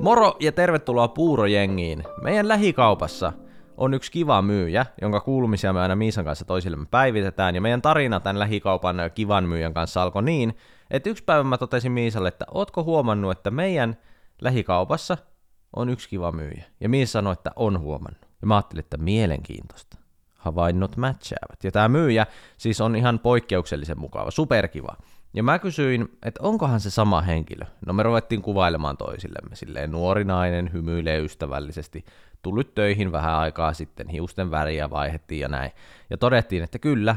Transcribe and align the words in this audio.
Moro 0.00 0.36
ja 0.40 0.52
tervetuloa 0.52 1.08
Puurojengiin. 1.08 2.04
Meidän 2.22 2.48
lähikaupassa 2.48 3.32
on 3.76 3.94
yksi 3.94 4.12
kiva 4.12 4.42
myyjä, 4.42 4.86
jonka 5.02 5.20
kuulumisia 5.20 5.72
me 5.72 5.80
aina 5.80 5.96
Miisan 5.96 6.24
kanssa 6.24 6.44
toisillemme 6.44 6.86
päivitetään, 6.90 7.54
ja 7.54 7.60
meidän 7.60 7.82
tarina 7.82 8.20
tämän 8.20 8.38
lähikaupan 8.38 8.96
kivan 9.14 9.44
myyjän 9.44 9.74
kanssa 9.74 10.02
alkoi 10.02 10.22
niin, 10.22 10.56
että 10.90 11.10
yksi 11.10 11.24
päivä 11.24 11.44
mä 11.44 11.58
totesin 11.58 11.92
Miisalle, 11.92 12.28
että 12.28 12.44
ootko 12.50 12.84
huomannut, 12.84 13.32
että 13.32 13.50
meidän 13.50 13.96
lähikaupassa 14.40 15.18
on 15.76 15.88
yksi 15.88 16.08
kiva 16.08 16.32
myyjä. 16.32 16.64
Ja 16.80 16.88
Miisa 16.88 17.12
sanoi, 17.12 17.32
että 17.32 17.50
on 17.56 17.80
huomannut. 17.80 18.26
Ja 18.40 18.46
mä 18.46 18.56
ajattelin, 18.56 18.84
että 18.84 18.96
mielenkiintoista. 18.96 20.05
Havainnot 20.46 20.96
matchaavat. 20.96 21.64
Ja 21.64 21.72
tämä 21.72 21.88
myyjä 21.88 22.26
siis 22.56 22.80
on 22.80 22.96
ihan 22.96 23.18
poikkeuksellisen 23.18 24.00
mukava, 24.00 24.30
superkiva. 24.30 24.96
Ja 25.34 25.42
mä 25.42 25.58
kysyin, 25.58 26.08
että 26.22 26.40
onkohan 26.42 26.80
se 26.80 26.90
sama 26.90 27.20
henkilö. 27.20 27.64
No 27.86 27.92
me 27.92 28.02
ruvettiin 28.02 28.42
kuvailemaan 28.42 28.96
toisillemme. 28.96 29.56
Silleen 29.56 29.90
nuori 29.90 30.24
nainen 30.24 30.72
hymyilee 30.72 31.20
ystävällisesti. 31.20 32.04
Tullut 32.42 32.74
töihin 32.74 33.12
vähän 33.12 33.34
aikaa 33.34 33.72
sitten, 33.72 34.08
hiusten 34.08 34.50
väriä 34.50 34.90
vaihettiin 34.90 35.40
ja 35.40 35.48
näin. 35.48 35.70
Ja 36.10 36.16
todettiin, 36.16 36.62
että 36.62 36.78
kyllä, 36.78 37.16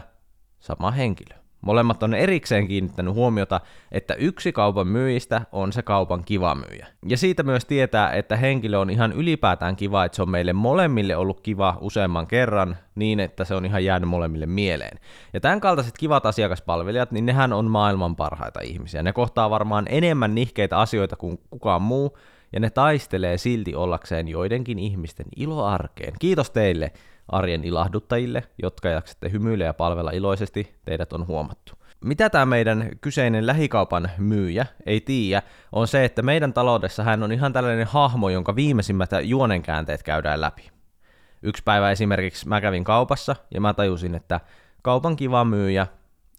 sama 0.60 0.92
henkilö. 0.92 1.36
Molemmat 1.62 2.04
on 2.04 2.14
erikseen 2.14 2.68
kiinnittänyt 2.68 3.14
huomiota, 3.14 3.62
että 3.92 4.14
yksi 4.14 4.52
kaupan 4.52 4.88
myyjistä 4.88 5.42
on 5.52 5.74
se 5.74 5.82
kaupan 5.82 6.24
kiva 6.24 6.56
myyjä. 6.56 6.88
Ja 7.08 7.18
siitä 7.18 7.44
myös 7.44 7.66
tietää, 7.66 8.12
että 8.12 8.36
henkilö 8.36 8.80
on 8.80 8.90
ihan 8.90 9.14
ylipäätään 9.14 9.76
kiva, 9.76 10.06
että 10.06 10.16
se 10.16 10.22
on 10.22 10.30
meille 10.30 10.54
molemmille 10.54 11.16
ollut 11.16 11.42
kiva 11.42 11.78
useamman 11.82 12.28
kerran, 12.28 12.78
niin 12.96 13.20
että 13.20 13.46
se 13.46 13.56
on 13.56 13.66
ihan 13.66 13.86
jäänyt 13.86 14.10
molemmille 14.10 14.46
mieleen. 14.46 15.00
Ja 15.34 15.40
tämän 15.40 15.62
kaltaiset 15.62 15.98
kivat 15.98 16.26
asiakaspalvelijat, 16.26 17.12
niin 17.12 17.26
nehän 17.26 17.54
on 17.54 17.66
maailman 17.66 18.16
parhaita 18.16 18.62
ihmisiä. 18.62 19.04
Ne 19.04 19.14
kohtaa 19.14 19.50
varmaan 19.50 19.86
enemmän 19.90 20.36
nihkeitä 20.36 20.78
asioita 20.78 21.16
kuin 21.16 21.40
kukaan 21.50 21.82
muu, 21.82 22.18
ja 22.54 22.60
ne 22.60 22.70
taistelee 22.70 23.38
silti 23.38 23.76
ollakseen 23.76 24.28
joidenkin 24.28 24.80
ihmisten 24.80 25.26
iloarkeen. 25.36 26.14
Kiitos 26.20 26.52
teille, 26.52 26.92
arjen 27.30 27.64
ilahduttajille, 27.64 28.44
jotka 28.62 28.90
jaksatte 28.90 29.32
hymyillä 29.32 29.66
ja 29.66 29.74
palvella 29.74 30.12
iloisesti, 30.12 30.76
teidät 30.86 31.14
on 31.14 31.28
huomattu. 31.28 31.74
Mitä 32.02 32.30
tämä 32.30 32.46
meidän 32.46 32.90
kyseinen 33.02 33.48
lähikaupan 33.48 34.10
myyjä 34.18 34.66
ei 34.86 35.02
tiedä, 35.02 35.42
on 35.72 35.88
se, 35.88 36.06
että 36.06 36.22
meidän 36.22 36.54
taloudessa 36.54 37.04
hän 37.04 37.24
on 37.24 37.32
ihan 37.32 37.54
tällainen 37.54 37.88
hahmo, 37.88 38.30
jonka 38.30 38.56
viimeisimmät 38.56 39.10
juonenkäänteet 39.24 40.04
käydään 40.04 40.42
läpi. 40.42 40.72
Yksi 41.42 41.64
päivä 41.64 41.92
esimerkiksi 41.92 42.48
mä 42.48 42.62
kävin 42.62 42.84
kaupassa 42.84 43.36
ja 43.54 43.62
mä 43.62 43.74
tajusin, 43.74 44.16
että 44.16 44.40
kaupan 44.82 45.16
kiva 45.16 45.46
myyjä 45.46 45.88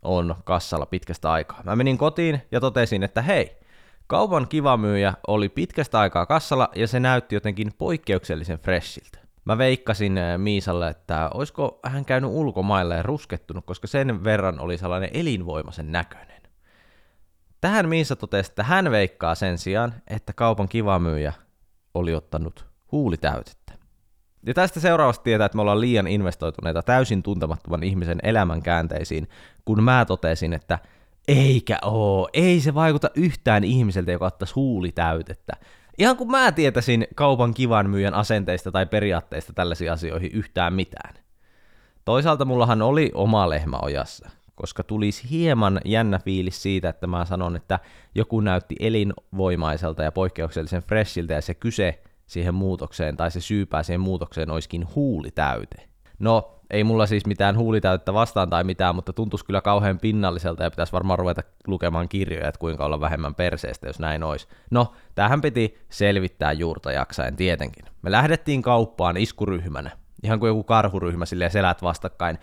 on 0.03 0.35
kassalla 0.45 0.87
pitkästä 0.87 1.33
aikaa. 1.33 1.63
Mä 1.65 1.77
menin 1.77 1.99
kotiin 1.99 2.43
ja 2.53 2.61
totesin, 2.61 3.03
että 3.03 3.23
hei, 3.23 3.59
kaupan 4.07 4.49
kiva 4.49 4.77
myyjä 4.77 5.15
oli 5.27 5.49
pitkästä 5.49 6.01
aikaa 6.01 6.27
kassalla 6.27 6.69
ja 6.77 6.87
se 6.87 7.01
näytti 7.01 7.35
jotenkin 7.35 7.73
poikkeuksellisen 7.79 8.59
freshiltä. 8.59 9.20
Mä 9.51 9.59
veikkasin 9.59 10.19
äh, 10.19 10.39
Miisalle, 10.39 10.89
että 10.89 11.31
olisiko 11.35 11.81
hän 11.85 12.05
käynyt 12.05 12.31
ulkomailla 12.31 12.95
ja 12.95 13.03
ruskettunut, 13.03 13.67
koska 13.67 13.87
sen 13.87 14.25
verran 14.25 14.61
oli 14.61 14.79
sellainen 14.79 15.11
elinvoimaisen 15.13 15.93
näköinen. 15.93 16.43
Tähän 17.61 17.89
Miisa 17.89 18.17
totesi, 18.17 18.51
että 18.51 18.63
hän 18.63 18.91
veikkaa 18.91 19.35
sen 19.35 19.59
sijaan, 19.59 19.95
että 20.09 20.33
kaupan 20.33 20.69
kiva 20.69 20.99
myyjä 20.99 21.33
oli 21.95 22.15
ottanut 22.15 22.67
huulitäytettä. 22.93 23.73
Ja 24.47 24.55
tästä 24.55 24.81
seuraavasti 24.81 25.25
tietää, 25.25 25.45
että 25.45 25.57
me 25.57 25.63
ollaan 25.63 25.81
liian 25.81 26.07
investoituneita 26.07 26.83
täysin 26.83 27.23
tuntemattoman 27.23 27.83
ihmisen 27.83 28.19
elämän 28.23 28.63
käänteisiin, 28.63 29.29
kun 29.65 29.83
mä 29.83 30.05
totesin, 30.05 30.53
että 30.53 30.79
eikä 31.29 31.79
oo, 31.83 32.29
ei 32.33 32.61
se 32.61 32.75
vaikuta 32.75 33.11
yhtään 33.15 33.65
ihmiseltä, 33.65 34.13
joka 34.13 34.27
ottaisi 34.27 34.55
huulitäytettä. 34.55 35.53
Ihan 35.99 36.17
kun 36.17 36.31
mä 36.31 36.53
tietäisin 36.53 37.07
kaupan 37.15 37.55
kivan 37.55 37.91
myyjän 37.91 38.15
asenteista 38.15 38.73
tai 38.73 38.87
periaatteista 38.87 39.53
tällaisiin 39.53 39.93
asioihin 39.93 40.31
yhtään 40.33 40.75
mitään. 40.75 41.15
Toisaalta 42.05 42.45
mullahan 42.45 42.83
oli 42.83 43.11
oma 43.15 43.51
lehmä 43.51 43.79
ojassa, 43.83 44.31
koska 44.55 44.83
tulisi 44.83 45.31
hieman 45.31 45.81
jännä 45.85 46.19
fiilis 46.19 46.63
siitä, 46.63 46.89
että 46.89 47.07
mä 47.07 47.25
sanon, 47.25 47.57
että 47.57 47.79
joku 48.15 48.41
näytti 48.41 48.77
elinvoimaiselta 48.81 50.03
ja 50.03 50.13
poikkeuksellisen 50.13 50.83
freshiltä 50.83 51.35
ja 51.35 51.41
se 51.41 51.55
kyse 51.55 52.03
siihen 52.27 52.55
muutokseen 52.55 53.17
tai 53.17 53.31
se 53.31 53.41
syypää 53.41 53.83
siihen 53.83 54.01
muutokseen 54.01 54.51
olisikin 54.51 54.87
huulitäyte. 54.95 55.89
No, 56.19 56.60
ei 56.71 56.85
mulla 56.85 57.07
siis 57.07 57.27
mitään 57.27 57.57
huulitäyttä 57.57 58.15
vastaan 58.15 58.51
tai 58.51 58.65
mitään, 58.65 58.95
mutta 58.95 59.13
tuntuisi 59.13 59.45
kyllä 59.45 59.61
kauhean 59.61 59.99
pinnalliselta 59.99 60.63
ja 60.63 60.71
pitäisi 60.71 60.93
varmaan 60.93 61.19
ruveta 61.19 61.43
lukemaan 61.67 62.09
kirjoja, 62.09 62.49
että 62.49 62.59
kuinka 62.59 62.85
olla 62.85 63.01
vähemmän 63.01 63.35
perseestä, 63.35 63.87
jos 63.87 63.99
näin 63.99 64.23
olisi. 64.23 64.49
No, 64.71 64.93
tähän 65.15 65.41
piti 65.41 65.79
selvittää 65.89 66.53
juurta 66.53 66.93
jaksain 66.93 67.37
tietenkin. 67.37 67.85
Me 68.03 68.11
lähdettiin 68.11 68.63
kauppaan 68.63 69.17
iskuryhmänä, 69.17 69.91
ihan 70.25 70.41
kuin 70.41 70.49
joku 70.49 70.65
karhuryhmä 70.65 71.27
silleen 71.27 71.51
selät 71.51 71.83
vastakkain, 71.83 72.39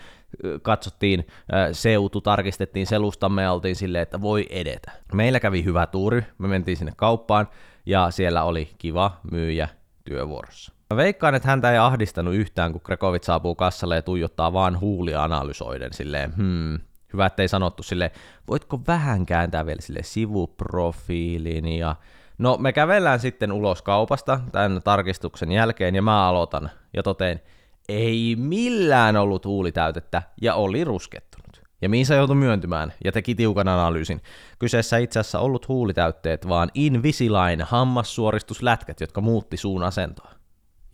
katsottiin 0.62 1.28
seutu, 1.72 2.22
tarkistettiin 2.22 2.88
selustamme 2.88 3.42
ja 3.42 3.52
oltiin 3.52 3.76
silleen, 3.76 4.02
että 4.02 4.22
voi 4.22 4.48
edetä. 4.50 4.92
Meillä 5.14 5.40
kävi 5.40 5.64
hyvä 5.64 5.88
tuuri, 5.88 6.24
me 6.38 6.48
mentiin 6.48 6.78
sinne 6.78 6.94
kauppaan 6.96 7.48
ja 7.86 8.12
siellä 8.12 8.44
oli 8.44 8.70
kiva 8.78 9.20
myyjä 9.32 9.68
työvuorossa. 10.04 10.77
Mä 10.90 10.98
veikkaan, 10.98 11.36
että 11.36 11.48
häntä 11.48 11.72
ei 11.72 11.78
ahdistanut 11.78 12.36
yhtään, 12.36 12.72
kun 12.72 12.82
Grekovit 12.84 13.24
saapuu 13.24 13.56
kassalle 13.56 13.96
ja 13.96 14.02
tuijottaa 14.02 14.54
vaan 14.54 14.80
huulia 14.80 15.24
analysoiden 15.24 15.94
silleen, 15.94 16.34
hmm, 16.36 16.80
hyvä, 17.14 17.26
ettei 17.26 17.48
sanottu 17.48 17.84
sille, 17.84 18.12
voitko 18.48 18.82
vähän 18.88 19.26
kääntää 19.26 19.66
vielä 19.66 19.82
sille 19.82 20.04
sivuprofiilin 20.04 21.68
ja 21.68 21.96
No 22.38 22.58
me 22.58 22.74
kävellään 22.74 23.20
sitten 23.20 23.52
ulos 23.52 23.82
kaupasta 23.82 24.40
tämän 24.52 24.82
tarkistuksen 24.84 25.52
jälkeen 25.52 25.96
ja 25.96 26.02
mä 26.02 26.28
aloitan 26.28 26.70
ja 26.94 27.04
toteen, 27.04 27.42
ei 27.90 28.36
millään 28.40 29.18
ollut 29.18 29.46
huulitäytettä 29.46 30.22
ja 30.42 30.56
oli 30.56 30.84
ruskettunut. 30.84 31.62
Ja 31.82 31.90
Miisa 31.90 32.16
joutui 32.16 32.36
myöntymään 32.36 32.94
ja 33.06 33.12
teki 33.12 33.36
tiukan 33.36 33.68
analyysin. 33.68 34.22
Kyseessä 34.60 34.98
itse 34.98 35.20
asiassa 35.20 35.40
ollut 35.40 35.68
huulitäytteet, 35.68 36.48
vaan 36.48 36.72
Invisalign 36.74 37.62
hammassuoristuslätkät, 37.62 39.02
jotka 39.02 39.22
muutti 39.22 39.58
suun 39.58 39.84
asentoa 39.84 40.37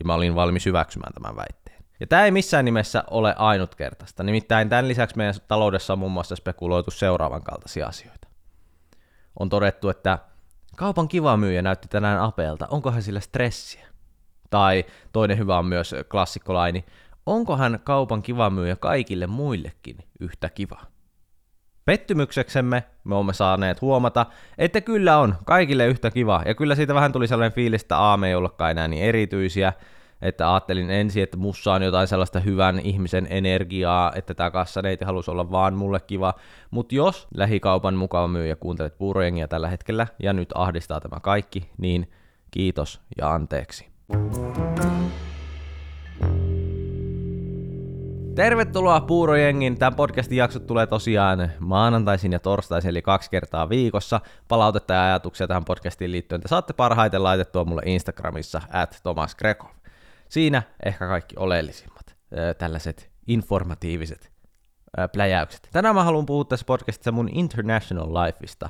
ja 0.03 0.07
mä 0.07 0.13
olin 0.13 0.35
valmis 0.35 0.65
hyväksymään 0.65 1.13
tämän 1.13 1.35
väitteen. 1.35 1.83
Ja 1.99 2.07
tämä 2.07 2.25
ei 2.25 2.31
missään 2.31 2.65
nimessä 2.65 3.03
ole 3.09 3.35
ainutkertaista, 3.37 4.23
nimittäin 4.23 4.69
tämän 4.69 4.87
lisäksi 4.87 5.17
meidän 5.17 5.35
taloudessa 5.47 5.93
on 5.93 5.99
muun 5.99 6.11
muassa 6.11 6.35
spekuloitu 6.35 6.91
seuraavan 6.91 7.43
kaltaisia 7.43 7.87
asioita. 7.87 8.27
On 9.39 9.49
todettu, 9.49 9.89
että 9.89 10.19
kaupan 10.75 11.07
kiva 11.07 11.37
myyjä 11.37 11.61
näytti 11.61 11.87
tänään 11.87 12.19
apeelta, 12.19 12.67
onkohan 12.67 13.01
sillä 13.01 13.19
stressiä? 13.19 13.87
Tai 14.49 14.85
toinen 15.11 15.37
hyvä 15.37 15.57
on 15.57 15.65
myös 15.65 15.95
klassikkolaini, 16.11 16.85
onkohan 17.25 17.79
kaupan 17.83 18.21
kiva 18.21 18.49
myyjä 18.49 18.75
kaikille 18.75 19.27
muillekin 19.27 19.97
yhtä 20.19 20.49
kiva? 20.49 20.92
Pettymykseksemme 21.85 22.83
me 23.03 23.16
olemme 23.16 23.33
saaneet 23.33 23.81
huomata, 23.81 24.25
että 24.57 24.81
kyllä 24.81 25.17
on 25.17 25.35
kaikille 25.45 25.88
yhtä 25.88 26.11
kiva, 26.11 26.44
ja 26.45 26.55
kyllä 26.55 26.75
siitä 26.75 26.94
vähän 26.94 27.11
tuli 27.11 27.27
sellainen 27.27 27.55
fiilis, 27.55 27.81
että 27.81 27.97
aame 27.97 28.27
ei 28.27 28.35
ollutkaan 28.35 28.71
enää 28.71 28.88
niin 28.88 29.03
erityisiä, 29.03 29.73
että 30.21 30.53
ajattelin 30.53 30.89
ensin, 30.89 31.23
että 31.23 31.38
mussa 31.38 31.73
on 31.73 31.83
jotain 31.83 32.07
sellaista 32.07 32.39
hyvän 32.39 32.79
ihmisen 32.79 33.27
energiaa, 33.29 34.11
että 34.16 34.33
tämä 34.33 34.51
kassaneiti 34.51 35.05
halusi 35.05 35.31
olla 35.31 35.51
vaan 35.51 35.73
mulle 35.73 35.99
kiva, 35.99 36.33
mutta 36.71 36.95
jos 36.95 37.27
lähikaupan 37.38 37.95
mukava 37.95 38.27
myyjä 38.27 38.55
kuuntelet 38.55 38.97
puurojengia 38.97 39.47
tällä 39.47 39.67
hetkellä 39.67 40.07
ja 40.19 40.33
nyt 40.33 40.50
ahdistaa 40.55 41.00
tämä 41.00 41.19
kaikki, 41.19 41.69
niin 41.77 42.11
kiitos 42.51 43.01
ja 43.17 43.33
anteeksi. 43.33 43.88
Tervetuloa 48.35 49.01
Puurojengin. 49.01 49.77
Tämän 49.77 49.95
podcastin 49.95 50.38
jaksot 50.38 50.68
tulee 50.68 50.88
tosiaan 50.88 51.51
maanantaisin 51.59 52.31
ja 52.31 52.39
torstaisin, 52.39 52.89
eli 52.89 53.01
kaksi 53.01 53.30
kertaa 53.30 53.69
viikossa. 53.69 54.21
Palautetta 54.47 54.94
ja 54.94 55.06
ajatuksia 55.06 55.47
tähän 55.47 55.65
podcastiin 55.65 56.12
liittyen 56.12 56.41
te 56.41 56.47
saatte 56.47 56.74
parhaiten 56.74 57.24
laitettua 57.24 57.65
mulle 57.65 57.81
Instagramissa 57.85 58.62
at 58.71 59.00
Thomas 59.03 59.35
Grekov. 59.35 59.69
Siinä 60.30 60.63
ehkä 60.85 61.07
kaikki 61.07 61.35
oleellisimmat, 61.38 62.15
tällaiset 62.57 63.12
informatiiviset 63.27 64.31
pläjäykset. 65.13 65.69
Tänään 65.71 65.95
mä 65.95 66.03
haluan 66.03 66.25
puhua 66.25 66.45
tässä 66.45 66.65
podcastissa 66.65 67.12
mun 67.12 67.30
International 67.31 68.13
Lifeista. 68.13 68.69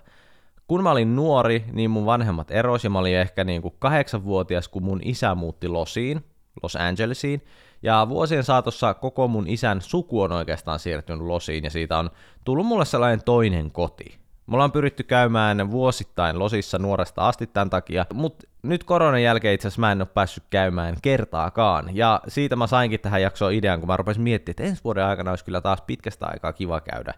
Kun 0.68 0.84
mä 0.84 0.92
olin 0.92 1.16
nuori, 1.16 1.66
niin 1.72 1.92
mun 1.92 2.06
vanhemmat 2.06 2.52
erosi 2.52 2.90
mä 2.90 3.00
olin 3.00 3.18
ehkä 3.18 3.44
niin 3.44 3.62
kuin 3.62 3.76
kahdeksanvuotias, 3.80 4.68
kun 4.68 4.84
mun 4.84 5.00
isä 5.04 5.36
muutti 5.36 5.68
Losiin, 5.68 6.26
Los 6.64 6.76
Angelesiin, 6.76 7.42
ja 7.84 8.10
vuosien 8.10 8.44
saatossa 8.44 8.94
koko 8.94 9.28
mun 9.28 9.48
isän 9.48 9.82
suku 9.82 10.22
on 10.22 10.32
oikeastaan 10.32 10.80
siirtynyt 10.80 11.28
Losiin, 11.28 11.64
ja 11.64 11.70
siitä 11.70 11.98
on 11.98 12.10
tullut 12.44 12.66
mulle 12.66 12.86
sellainen 12.86 13.24
toinen 13.26 13.72
koti. 13.72 14.18
Me 14.48 14.56
ollaan 14.56 14.72
pyritty 14.72 15.04
käymään 15.04 15.72
vuosittain 15.72 16.40
losissa 16.40 16.80
nuoresta 16.80 17.28
asti 17.28 17.48
tämän 17.48 17.70
takia, 17.70 18.06
mutta 18.14 18.48
nyt 18.64 18.84
koronan 18.84 19.24
jälkeen 19.24 19.54
itse 19.54 19.68
asiassa 19.68 19.82
mä 19.82 19.92
en 19.92 20.02
ole 20.02 20.08
päässyt 20.14 20.44
käymään 20.50 20.96
kertaakaan. 21.02 21.96
Ja 21.96 22.22
siitä 22.28 22.56
mä 22.56 22.68
sainkin 22.68 23.00
tähän 23.00 23.22
jaksoon 23.22 23.54
idean, 23.54 23.80
kun 23.80 23.88
mä 23.88 23.98
rupesin 23.98 24.24
miettimään, 24.24 24.54
että 24.54 24.64
ensi 24.64 24.84
vuoden 24.84 25.06
aikana 25.06 25.30
olisi 25.30 25.46
kyllä 25.46 25.62
taas 25.62 25.82
pitkästä 25.82 26.26
aikaa 26.26 26.54
kiva 26.54 26.82
käydä 26.82 27.14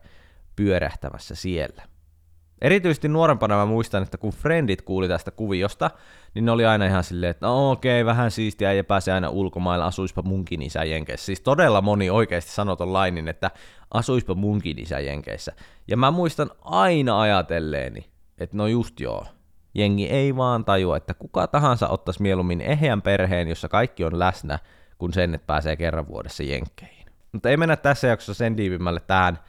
pyörähtämässä 0.56 1.36
siellä. 1.36 1.84
Erityisesti 2.66 3.08
nuorempana 3.08 3.56
mä 3.56 3.66
muistan, 3.66 4.04
että 4.04 4.18
kun 4.18 4.34
frendit 4.34 4.82
kuuli 4.82 5.08
tästä 5.08 5.32
kuviosta, 5.32 5.92
niin 6.34 6.46
ne 6.46 6.52
oli 6.52 6.66
aina 6.66 6.86
ihan 6.86 7.04
silleen, 7.04 7.30
että 7.30 7.46
no 7.46 7.72
okei, 7.72 8.02
okay, 8.02 8.06
vähän 8.06 8.32
siistiä 8.32 8.74
ja 8.74 8.84
pääsee 8.84 9.14
aina 9.14 9.30
ulkomailla, 9.30 9.86
asuispa 9.86 10.22
munkin 10.22 10.62
isä 10.62 10.84
Jenkeissä. 10.84 11.26
Siis 11.26 11.42
todella 11.42 11.82
moni 11.82 12.10
oikeasti 12.10 12.52
sanoton 12.52 12.94
lainin, 12.94 13.28
että 13.28 13.52
asuispa 13.92 14.36
munkin 14.36 14.80
isä 14.80 15.00
Jenkeissä. 15.00 15.54
Ja 15.88 15.98
mä 15.98 16.12
muistan 16.12 16.52
aina 16.62 17.22
ajatelleeni, 17.22 18.10
että 18.38 18.58
no 18.58 18.68
just 18.68 19.00
joo, 19.00 19.26
jengi 19.74 20.10
ei 20.10 20.36
vaan 20.36 20.66
tajua, 20.66 20.98
että 20.98 21.14
kuka 21.14 21.48
tahansa 21.48 21.88
ottaisi 21.88 22.22
mieluummin 22.22 22.62
eheän 22.62 23.02
perheen, 23.02 23.48
jossa 23.48 23.70
kaikki 23.70 24.04
on 24.04 24.20
läsnä, 24.20 24.60
kuin 24.98 25.14
sen, 25.14 25.36
että 25.36 25.48
pääsee 25.48 25.76
kerran 25.76 26.08
vuodessa 26.08 26.44
jenkkeihin. 26.44 27.06
Mutta 27.32 27.50
ei 27.50 27.58
mennä 27.58 27.76
tässä 27.76 28.08
jaksossa 28.08 28.34
sen 28.34 28.58
diivimmälle 28.58 29.00
tähän 29.00 29.40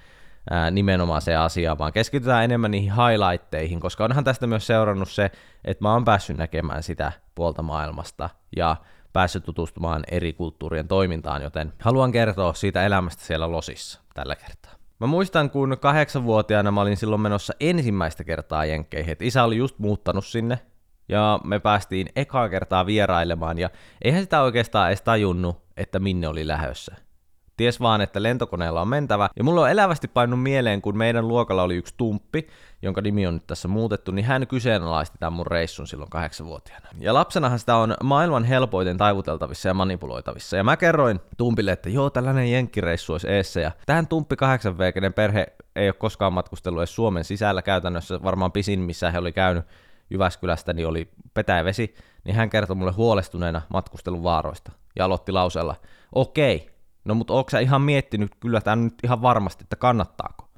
nimenomaan 0.71 1.23
se 1.23 1.37
asia, 1.37 1.79
vaan 1.79 1.93
keskitytään 1.93 2.45
enemmän 2.45 2.71
niihin 2.71 2.93
highlightteihin, 2.93 3.81
koska 3.81 4.05
onhan 4.05 4.25
tästä 4.25 4.47
myös 4.47 4.67
seurannut 4.67 5.11
se, 5.11 5.31
että 5.65 5.85
mä 5.85 5.93
oon 5.93 6.05
päässyt 6.05 6.37
näkemään 6.37 6.83
sitä 6.83 7.13
puolta 7.35 7.63
maailmasta 7.63 8.31
ja 8.57 8.77
päässyt 9.13 9.45
tutustumaan 9.45 10.05
eri 10.11 10.33
kulttuurien 10.33 10.89
toimintaan, 10.89 11.43
joten 11.43 11.73
haluan 11.83 12.13
kertoa 12.13 12.55
siitä 12.55 12.87
elämästä 12.87 13.23
siellä 13.23 13.53
Losissa 13.53 14.01
tällä 14.15 14.37
kertaa. 14.37 14.73
Mä 15.01 15.07
muistan, 15.07 15.51
kun 15.51 15.77
kahdeksanvuotiaana 15.81 16.71
mä 16.71 16.81
olin 16.81 16.97
silloin 16.97 17.21
menossa 17.21 17.55
ensimmäistä 17.61 18.25
kertaa 18.25 18.65
Jenkkeihin, 18.65 19.13
että 19.13 19.25
isä 19.25 19.45
oli 19.45 19.57
just 19.57 19.79
muuttanut 19.79 20.27
sinne, 20.27 20.59
ja 21.09 21.41
me 21.45 21.61
päästiin 21.61 22.09
ekaa 22.17 22.49
kertaa 22.49 22.87
vierailemaan, 22.87 23.59
ja 23.59 23.71
eihän 24.03 24.23
sitä 24.23 24.43
oikeastaan 24.43 24.89
edes 24.89 25.03
tajunnut, 25.03 25.63
että 25.77 25.99
minne 25.99 26.29
oli 26.29 26.47
lähössä. 26.47 27.06
Ties 27.57 27.81
vaan, 27.81 28.01
että 28.01 28.23
lentokoneella 28.23 28.81
on 28.81 28.89
mentävä. 28.89 29.29
Ja 29.37 29.45
mulla 29.45 29.61
on 29.61 29.71
elävästi 29.71 30.09
painunut 30.09 30.43
mieleen, 30.43 30.83
kun 30.83 30.97
meidän 30.97 31.29
luokalla 31.29 31.63
oli 31.63 31.77
yksi 31.77 31.95
tumppi, 31.97 32.47
jonka 32.83 33.01
nimi 33.01 33.27
on 33.27 33.35
nyt 33.35 33.47
tässä 33.47 33.69
muutettu, 33.69 34.13
niin 34.13 34.25
hän 34.25 34.47
kyseenalaisti 34.47 35.19
tämän 35.19 35.33
mun 35.33 35.47
reissun 35.47 35.87
silloin 35.87 36.11
kahdeksanvuotiaana. 36.11 36.89
Ja 36.99 37.15
lapsenahan 37.15 37.59
sitä 37.59 37.77
on 37.77 37.95
maailman 38.03 38.45
helpoiten 38.45 38.97
taivuteltavissa 38.97 39.69
ja 39.69 39.75
manipuloitavissa. 39.75 40.57
Ja 40.57 40.65
mä 40.65 40.77
kerroin 40.77 41.21
Tumpille, 41.37 41.73
että 41.73 41.91
joo, 41.91 42.11
tällainen 42.11 42.53
jenkkireissu 42.53 43.13
olisi 43.13 43.29
eessä. 43.29 43.61
Ja 43.61 43.73
tähän 43.87 44.07
Tumppi 44.07 44.37
8 44.37 44.79
v 44.79 44.81
perhe 45.15 45.47
ei 45.77 45.89
ole 45.89 45.95
koskaan 45.95 46.33
matkustellut 46.33 46.81
edes 46.81 46.95
Suomen 46.95 47.25
sisällä 47.25 47.63
käytännössä. 47.63 48.23
Varmaan 48.23 48.53
pisin, 48.53 48.81
missä 48.81 49.11
he 49.11 49.19
oli 49.19 49.33
käynyt 49.33 49.65
Jyväskylästä, 50.11 50.73
niin 50.73 50.87
oli 50.87 51.11
Petäjävesi. 51.35 51.95
Niin 52.25 52.37
hän 52.37 52.51
kertoi 52.51 52.77
mulle 52.77 52.93
huolestuneena 52.93 53.63
matkustelun 53.69 54.23
vaaroista. 54.23 54.73
Ja 54.97 55.05
aloitti 55.05 55.33
lauseella, 55.33 55.77
okei, 56.13 56.76
no 57.07 57.15
mutta 57.15 57.35
onko 57.35 57.51
sä 57.51 57.59
ihan 57.59 57.83
miettinyt 57.83 58.31
kyllä 58.41 58.61
tämän 58.61 58.85
nyt 58.85 58.95
ihan 59.05 59.23
varmasti, 59.23 59.65
että 59.65 59.77
kannattaako? 59.77 60.49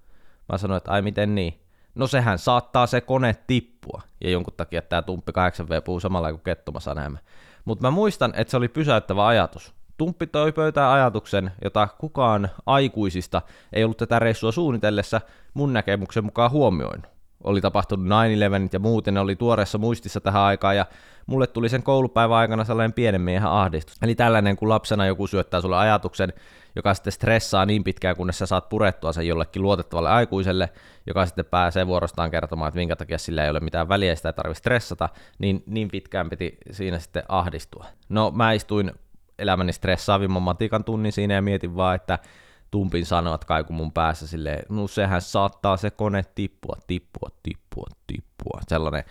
Mä 0.53 0.59
sanoin, 0.59 0.77
että 0.77 0.91
ai 0.91 1.03
miten 1.03 1.35
niin? 1.35 1.61
No 1.95 2.07
sehän 2.07 2.39
saattaa 2.39 2.87
se 2.87 3.01
kone 3.01 3.37
tippua. 3.47 4.03
Ja 4.25 4.31
jonkun 4.31 4.55
takia 4.57 4.83
tämä 4.83 5.03
tumppi 5.03 5.33
8V 5.33 5.83
puu 5.85 6.01
samalla 6.01 6.31
kuin 6.31 6.43
kettumassa 6.43 6.93
enemmän. 6.93 7.23
Mutta 7.65 7.83
mä 7.83 7.91
muistan, 7.91 8.33
että 8.37 8.51
se 8.51 8.57
oli 8.57 8.69
pysäyttävä 8.69 9.27
ajatus. 9.27 9.75
Tumppi 9.97 10.27
toi 10.27 10.53
pöytään 10.53 10.93
ajatuksen, 10.93 11.51
jota 11.65 11.89
kukaan 11.99 12.49
aikuisista 12.67 13.43
ei 13.73 13.85
ollut 13.85 13.97
tätä 13.97 14.19
reissua 14.19 14.53
suunnitellessa 14.53 15.21
mun 15.55 15.73
näkemyksen 15.73 16.25
mukaan 16.25 16.51
huomioinut 16.51 17.18
oli 17.45 17.61
tapahtunut 17.61 18.07
9-11 18.07 18.11
ja 18.73 18.79
muuten 18.79 19.15
ne 19.15 19.21
oli 19.21 19.37
tuoreessa 19.37 19.79
muistissa 19.79 20.21
tähän 20.21 20.43
aikaan, 20.43 20.77
ja 20.77 20.87
mulle 21.27 21.47
tuli 21.47 21.69
sen 21.69 21.83
koulupäivän 21.83 22.37
aikana 22.37 22.65
sellainen 22.65 22.93
pienen 22.93 23.21
miehen 23.21 23.49
ahdistus. 23.49 23.97
Eli 24.03 24.15
tällainen, 24.15 24.57
kun 24.57 24.69
lapsena 24.69 25.07
joku 25.07 25.27
syöttää 25.27 25.61
sulle 25.61 25.77
ajatuksen, 25.77 26.33
joka 26.77 26.95
sitten 26.95 27.13
stressaa 27.13 27.67
niin 27.67 27.85
pitkään, 27.85 28.17
kunnes 28.17 28.39
sä 28.39 28.47
saat 28.47 28.69
purettua 28.69 29.13
sen 29.13 29.27
jollekin 29.27 29.63
luotettavalle 29.63 30.11
aikuiselle, 30.11 30.69
joka 31.07 31.27
sitten 31.27 31.45
pääsee 31.45 31.87
vuorostaan 31.87 32.31
kertomaan, 32.31 32.69
että 32.69 32.79
minkä 32.79 32.97
takia 32.97 33.19
sillä 33.19 33.45
ei 33.45 33.51
ole 33.51 33.61
mitään 33.61 33.89
väliä, 33.89 34.15
sitä 34.15 34.29
ei 34.29 34.33
tarvitse 34.33 34.59
stressata, 34.59 35.09
niin 35.39 35.63
niin 35.67 35.89
pitkään 35.89 36.31
piti 36.31 36.59
siinä 36.71 36.99
sitten 36.99 37.23
ahdistua. 37.29 37.87
No 38.09 38.31
mä 38.31 38.53
istuin 38.53 38.93
elämäni 39.39 39.73
stressaavimman 39.73 40.43
matikan 40.43 40.85
tunnin 40.85 41.13
siinä 41.13 41.35
ja 41.35 41.43
mietin 41.43 41.77
vaan, 41.77 41.95
että 41.95 42.19
tumpin 42.71 43.07
sanat 43.07 43.45
kaiku 43.45 43.73
mun 43.73 43.93
päässä 43.93 44.27
silleen, 44.27 44.65
no 44.69 44.87
sehän 44.87 45.23
saattaa 45.23 45.77
se 45.77 45.91
kone 45.91 46.25
tippua, 46.35 46.77
tippua, 46.87 47.29
tippua, 47.43 47.87
tippua. 48.07 48.61
Sellainen 48.69 49.05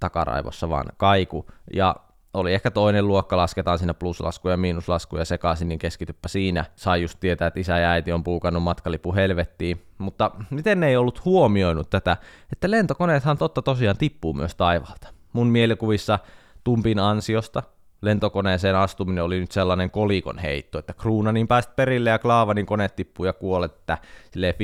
takaraivossa 0.00 0.68
vaan 0.68 0.86
kaiku. 0.96 1.46
Ja 1.74 1.96
oli 2.34 2.54
ehkä 2.54 2.70
toinen 2.70 3.08
luokka, 3.08 3.36
lasketaan 3.36 3.78
siinä 3.78 3.94
pluslaskuja 3.94 4.52
ja 4.52 4.56
miinuslaskuja 4.56 5.24
sekaisin, 5.24 5.68
niin 5.68 5.78
keskityppä 5.78 6.28
siinä. 6.28 6.64
Sai 6.76 7.02
just 7.02 7.20
tietää, 7.20 7.48
että 7.48 7.60
isä 7.60 7.78
ja 7.78 7.90
äiti 7.90 8.12
on 8.12 8.24
puukannut 8.24 8.62
matkalipu 8.62 9.14
helvettiin. 9.14 9.86
Mutta 9.98 10.30
miten 10.50 10.80
ne 10.80 10.88
ei 10.88 10.96
ollut 10.96 11.24
huomioinut 11.24 11.90
tätä, 11.90 12.16
että 12.52 12.70
lentokoneethan 12.70 13.38
totta 13.38 13.62
tosiaan 13.62 13.96
tippuu 13.96 14.34
myös 14.34 14.54
taivaalta. 14.54 15.08
Mun 15.32 15.46
mielikuvissa 15.46 16.18
Tumpin 16.64 16.98
ansiosta 16.98 17.62
lentokoneeseen 18.00 18.76
astuminen 18.76 19.24
oli 19.24 19.40
nyt 19.40 19.52
sellainen 19.52 19.90
kolikon 19.90 20.38
heitto, 20.38 20.78
että 20.78 20.92
kruuna 20.92 21.32
niin 21.32 21.48
pääst 21.48 21.76
perille 21.76 22.10
ja 22.10 22.18
klaava 22.18 22.54
niin 22.54 22.66
kone 22.66 22.88
tippuu 22.88 23.26
ja 23.26 23.32
kuolet, 23.32 23.72
että 23.72 23.98
silleen 24.32 24.54
50-50 24.54 24.56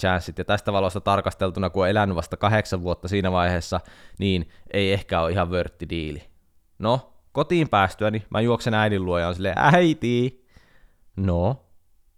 chanssit. 0.00 0.38
Ja 0.38 0.44
tästä 0.44 0.72
valosta 0.72 1.00
tarkasteltuna, 1.00 1.70
kun 1.70 1.82
on 1.82 1.88
elänyt 1.88 2.16
vasta 2.16 2.36
kahdeksan 2.36 2.82
vuotta 2.82 3.08
siinä 3.08 3.32
vaiheessa, 3.32 3.80
niin 4.18 4.48
ei 4.72 4.92
ehkä 4.92 5.20
ole 5.20 5.32
ihan 5.32 5.50
vörtti 5.50 5.88
diili. 5.88 6.22
No, 6.78 7.12
kotiin 7.32 7.68
päästyäni 7.68 8.22
mä 8.30 8.40
juoksen 8.40 8.74
äidin 8.74 9.04
luo 9.04 9.18
ja 9.18 9.28
on 9.28 9.34
silleen, 9.34 9.58
äiti, 9.58 10.46
no, 11.16 11.64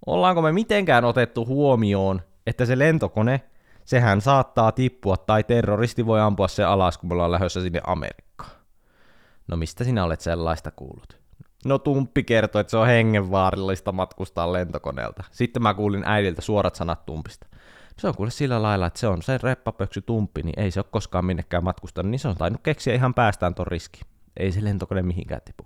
ollaanko 0.06 0.43
me 0.43 0.52
mitenkään 0.52 1.05
otettu 1.05 1.46
huomioon, 1.46 2.22
että 2.46 2.66
se 2.66 2.78
lentokone, 2.78 3.40
sehän 3.84 4.20
saattaa 4.20 4.72
tippua 4.72 5.16
tai 5.16 5.44
terroristi 5.44 6.06
voi 6.06 6.20
ampua 6.20 6.48
se 6.48 6.64
alas, 6.64 6.98
kun 6.98 7.08
me 7.08 7.12
ollaan 7.12 7.32
lähdössä 7.32 7.62
sinne 7.62 7.81
Amerikkaan. 7.87 8.62
No 9.52 9.56
mistä 9.56 9.84
sinä 9.84 10.04
olet 10.04 10.20
sellaista 10.20 10.70
kuullut? 10.70 11.19
No 11.64 11.78
Tumppi 11.78 12.22
kertoi, 12.22 12.60
että 12.60 12.70
se 12.70 12.76
on 12.76 12.87
hengenvaarallista 12.87 13.93
matkustaa 13.93 14.52
lentokoneelta. 14.52 15.25
Sitten 15.31 15.62
mä 15.62 15.75
kuulin 15.75 16.02
äidiltä 16.06 16.40
suorat 16.40 16.75
sanat 16.75 17.06
Tumpista. 17.06 17.46
Se 17.99 18.08
on 18.08 18.14
kuule 18.14 18.31
sillä 18.31 18.62
lailla, 18.62 18.87
että 18.87 19.00
se 19.00 19.06
on 19.06 19.22
se 19.22 19.38
reppapöksy 19.43 20.02
Tumppi, 20.02 20.43
niin 20.43 20.60
ei 20.60 20.70
se 20.70 20.81
ole 20.81 20.87
koskaan 20.90 21.25
minnekään 21.25 21.64
matkustanut, 21.64 22.10
niin 22.10 22.19
se 22.19 22.28
on 22.28 22.37
tainnut 22.37 22.62
keksiä 22.62 22.94
ihan 22.94 23.14
päästään 23.14 23.54
ton 23.54 23.66
riski. 23.66 24.00
Ei 24.37 24.52
se 24.52 24.64
lentokone 24.64 25.02
mihinkään 25.02 25.40
tipu. 25.44 25.64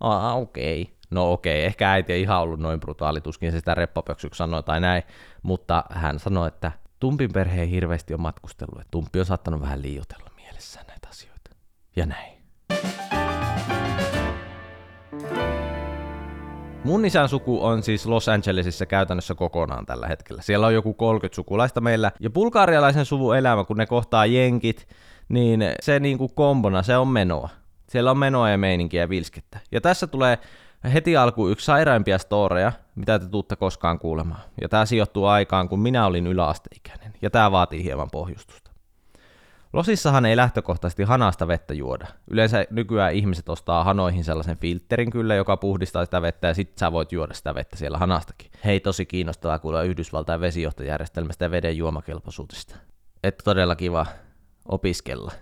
Aa, 0.00 0.34
okei. 0.34 0.82
Okay. 0.82 0.94
No 1.10 1.32
okei, 1.32 1.58
okay. 1.58 1.66
ehkä 1.66 1.92
äiti 1.92 2.12
ei 2.12 2.22
ihan 2.22 2.40
ollut 2.40 2.60
noin 2.60 2.80
brutaali, 2.80 3.20
tuskin 3.20 3.52
se 3.52 3.58
sitä 3.58 3.74
reppapöksyksi 3.74 4.38
sanoi 4.38 4.62
tai 4.62 4.80
näin, 4.80 5.02
mutta 5.42 5.84
hän 5.90 6.18
sanoi, 6.18 6.48
että 6.48 6.72
Tumpin 7.00 7.32
perhe 7.32 7.60
ei 7.60 7.70
hirveästi 7.70 8.14
ole 8.14 8.20
matkustellut, 8.20 8.80
että 8.80 8.90
Tumppi 8.90 9.20
on 9.20 9.26
saattanut 9.26 9.60
vähän 9.60 9.82
liioitella 9.82 10.30
mielessään 10.36 10.86
näitä 10.86 11.08
asioita. 11.08 11.50
Ja 11.96 12.06
näin. 12.06 12.33
Mun 16.84 17.04
isän 17.04 17.28
suku 17.28 17.64
on 17.64 17.82
siis 17.82 18.06
Los 18.06 18.28
Angelesissa 18.28 18.86
käytännössä 18.86 19.34
kokonaan 19.34 19.86
tällä 19.86 20.06
hetkellä. 20.06 20.42
Siellä 20.42 20.66
on 20.66 20.74
joku 20.74 20.94
30 20.94 21.34
sukulaista 21.34 21.80
meillä. 21.80 22.12
Ja 22.20 22.30
bulgarialaisen 22.30 23.04
suvun 23.04 23.36
elämä, 23.36 23.64
kun 23.64 23.76
ne 23.76 23.86
kohtaa 23.86 24.26
jenkit, 24.26 24.88
niin 25.28 25.64
se 25.80 26.00
niinku 26.00 26.28
kombona, 26.28 26.82
se 26.82 26.96
on 26.96 27.08
menoa. 27.08 27.48
Siellä 27.88 28.10
on 28.10 28.18
menoa 28.18 28.50
ja 28.50 28.58
meininkiä 28.58 29.02
ja 29.02 29.08
vilskettä. 29.08 29.58
Ja 29.72 29.80
tässä 29.80 30.06
tulee 30.06 30.38
heti 30.92 31.16
alkuun 31.16 31.50
yksi 31.50 31.66
sairaimpia 31.66 32.18
storeja, 32.18 32.72
mitä 32.94 33.18
te 33.18 33.26
tuutte 33.26 33.56
koskaan 33.56 33.98
kuulemaan. 33.98 34.40
Ja 34.60 34.68
tämä 34.68 34.86
sijoittuu 34.86 35.26
aikaan, 35.26 35.68
kun 35.68 35.80
minä 35.80 36.06
olin 36.06 36.26
yläasteikäinen. 36.26 37.12
Ja 37.22 37.30
tämä 37.30 37.52
vaatii 37.52 37.84
hieman 37.84 38.10
pohjustusta. 38.12 38.63
Losissahan 39.74 40.26
ei 40.26 40.36
lähtökohtaisesti 40.36 41.02
hanasta 41.02 41.48
vettä 41.48 41.74
juoda. 41.74 42.06
Yleensä 42.30 42.66
nykyään 42.70 43.14
ihmiset 43.14 43.48
ostaa 43.48 43.84
hanoihin 43.84 44.24
sellaisen 44.24 44.58
filterin 44.58 45.10
kyllä, 45.10 45.34
joka 45.34 45.56
puhdistaa 45.56 46.04
sitä 46.04 46.22
vettä 46.22 46.46
ja 46.46 46.54
sitten 46.54 46.78
sä 46.78 46.92
voit 46.92 47.12
juoda 47.12 47.34
sitä 47.34 47.54
vettä 47.54 47.76
siellä 47.76 47.98
hanastakin. 47.98 48.50
Hei, 48.64 48.80
tosi 48.80 49.06
kiinnostavaa 49.06 49.58
kuulla 49.58 49.82
Yhdysvaltain 49.82 50.40
vesijohtojärjestelmästä 50.40 51.44
ja 51.44 51.50
veden 51.50 51.76
juomakelpoisuudesta. 51.76 52.76
Että 53.24 53.44
todella 53.44 53.76
kiva 53.76 54.06
opiskella. 54.68 55.32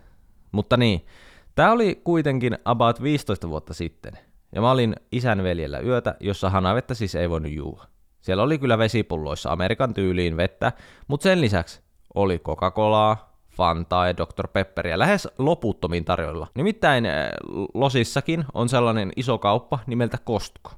Mutta 0.52 0.76
niin, 0.76 1.06
tämä 1.54 1.72
oli 1.72 2.00
kuitenkin 2.04 2.58
about 2.64 3.02
15 3.02 3.48
vuotta 3.48 3.74
sitten. 3.74 4.12
Ja 4.54 4.60
mä 4.60 4.70
olin 4.70 4.96
isän 5.12 5.42
veljellä 5.42 5.80
yötä, 5.80 6.14
jossa 6.20 6.50
hanavettä 6.50 6.94
siis 6.94 7.14
ei 7.14 7.30
voinut 7.30 7.52
juua. 7.52 7.86
Siellä 8.20 8.42
oli 8.42 8.58
kyllä 8.58 8.78
vesipulloissa 8.78 9.52
Amerikan 9.52 9.94
tyyliin 9.94 10.36
vettä, 10.36 10.72
mutta 11.08 11.24
sen 11.24 11.40
lisäksi 11.40 11.82
oli 12.14 12.38
Coca-Colaa, 12.38 13.31
Fantaa 13.62 14.06
ja 14.06 14.16
Dr. 14.16 14.48
Pepperia 14.48 14.98
lähes 14.98 15.28
loputtomiin 15.38 16.04
tarjoilla. 16.04 16.46
Nimittäin 16.54 17.06
eh, 17.06 17.30
Losissakin 17.74 18.44
on 18.54 18.68
sellainen 18.68 19.12
iso 19.16 19.38
kauppa 19.38 19.78
nimeltä 19.86 20.18
Kostko. 20.24 20.70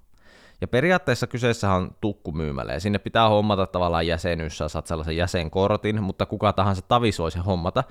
Ja 0.60 0.68
periaatteessa 0.68 1.26
kyseessä 1.26 1.72
on 1.72 1.90
tukkumyymälä, 2.00 2.72
ja 2.72 2.80
sinne 2.80 2.98
pitää 2.98 3.28
hommata 3.28 3.66
tavallaan 3.66 4.06
jäsenyys, 4.06 4.58
sä 4.58 4.68
saat 4.68 4.86
sellaisen 4.86 5.16
jäsenkortin, 5.16 6.02
mutta 6.02 6.26
kuka 6.26 6.52
tahansa 6.52 6.82
tavis 6.82 7.18
voi 7.18 7.30
sen 7.30 7.42
hommata, 7.42 7.84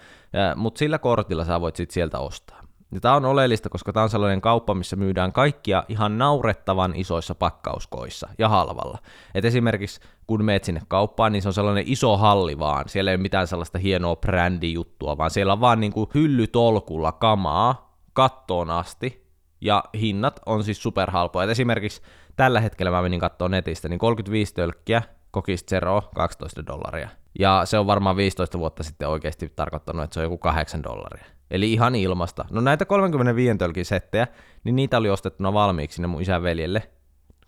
mutta 0.56 0.80
sillä 0.80 0.98
kortilla 1.00 1.46
sä 1.46 1.62
voit 1.62 1.76
sitten 1.76 1.94
sieltä 1.94 2.20
ostaa. 2.20 2.63
Ja 2.94 3.00
tämä 3.00 3.16
on 3.16 3.26
oleellista, 3.26 3.70
koska 3.70 3.94
tämä 3.94 4.04
on 4.04 4.10
sellainen 4.10 4.42
kauppa, 4.42 4.74
missä 4.74 4.96
myydään 4.96 5.34
kaikkia 5.34 5.84
ihan 5.88 6.18
naurettavan 6.18 6.94
isoissa 6.96 7.36
pakkauskoissa 7.36 8.30
ja 8.38 8.50
halvalla. 8.50 8.98
Et 9.36 9.46
esimerkiksi 9.46 10.02
kun 10.28 10.44
meet 10.44 10.64
sinne 10.64 10.82
kauppaan, 10.88 11.32
niin 11.32 11.42
se 11.42 11.50
on 11.50 11.54
sellainen 11.54 11.84
iso 11.88 12.18
halli 12.18 12.60
vaan. 12.60 12.90
Siellä 12.90 13.12
ei 13.12 13.16
ole 13.16 13.22
mitään 13.22 13.48
sellaista 13.48 13.78
hienoa 13.78 14.16
brändijuttua, 14.16 15.18
vaan 15.18 15.32
siellä 15.32 15.54
on 15.54 15.62
vaan 15.62 15.80
niinku 15.80 16.10
hyllytolkulla 16.14 17.12
kamaa 17.12 17.98
kattoon 18.14 18.70
asti. 18.70 19.24
Ja 19.62 19.84
hinnat 20.00 20.40
on 20.46 20.64
siis 20.64 20.84
superhalpoja. 20.84 21.44
Et 21.44 21.50
esimerkiksi 21.50 22.02
tällä 22.36 22.60
hetkellä 22.60 22.92
mä 22.92 23.02
menin 23.02 23.20
katsoa 23.20 23.50
netistä, 23.50 23.90
niin 23.90 24.00
35 24.00 24.54
tölkkiä, 24.54 25.02
kokis 25.32 25.66
Zero 25.66 26.02
12 26.16 26.66
dollaria. 26.66 27.10
Ja 27.40 27.62
se 27.66 27.78
on 27.78 27.88
varmaan 27.88 28.16
15 28.16 28.60
vuotta 28.60 28.84
sitten 28.84 29.10
oikeasti 29.10 29.54
tarkoittanut, 29.56 30.04
että 30.04 30.14
se 30.14 30.20
on 30.20 30.24
joku 30.24 30.38
8 30.38 30.84
dollaria. 30.84 31.26
Eli 31.52 31.74
ihan 31.74 31.96
ilmasta. 31.96 32.46
No 32.52 32.62
näitä 32.62 32.86
35 32.86 33.58
tölkin 33.58 33.86
settejä, 33.86 34.28
niin 34.64 34.76
niitä 34.76 34.98
oli 34.98 35.10
ostettuna 35.10 35.54
valmiiksi 35.54 35.96
sinne 35.96 36.08
mun 36.08 36.22
isän 36.22 36.44
veljelle. 36.44 36.84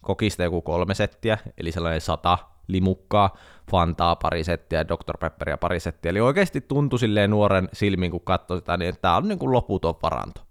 Kokista 0.01 0.43
joku 0.43 0.61
kolme 0.61 0.93
settiä, 0.93 1.37
eli 1.57 1.71
sellainen 1.71 2.01
sata 2.01 2.37
limukkaa, 2.67 3.37
Fantaa 3.71 4.15
pari 4.15 4.43
settiä, 4.43 4.87
Dr. 4.87 5.17
Pepperia 5.19 5.57
pari 5.57 5.79
settiä. 5.79 6.09
Eli 6.09 6.21
oikeasti 6.21 6.61
tuntui 6.61 6.99
silleen 6.99 7.29
nuoren 7.29 7.69
silmin, 7.73 8.11
kun 8.11 8.21
katsoi 8.21 8.57
sitä, 8.57 8.77
niin 8.77 8.89
että 8.89 9.01
tämä 9.01 9.17
on 9.17 9.27
niin 9.27 9.39
kuin 9.39 9.51
loputon 9.51 9.95
varanto. 10.03 10.41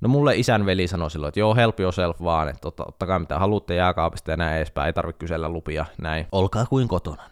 No 0.00 0.08
mulle 0.08 0.36
isän 0.36 0.66
veli 0.66 0.86
sanoi 0.88 1.10
silloin, 1.10 1.28
että 1.28 1.40
joo, 1.40 1.54
help 1.54 1.80
yourself 1.80 2.20
vaan, 2.22 2.48
että 2.48 2.68
ottakaa 2.68 3.18
mitä 3.18 3.38
haluatte 3.38 3.74
jääkaapista 3.74 4.30
ja 4.30 4.36
näin 4.36 4.56
edespäin, 4.56 4.86
ei 4.86 4.92
tarvitse 4.92 5.18
kysellä 5.18 5.48
lupia, 5.48 5.86
näin. 5.98 6.26
Olkaa 6.32 6.66
kuin 6.66 6.88
kotona. 6.88 7.22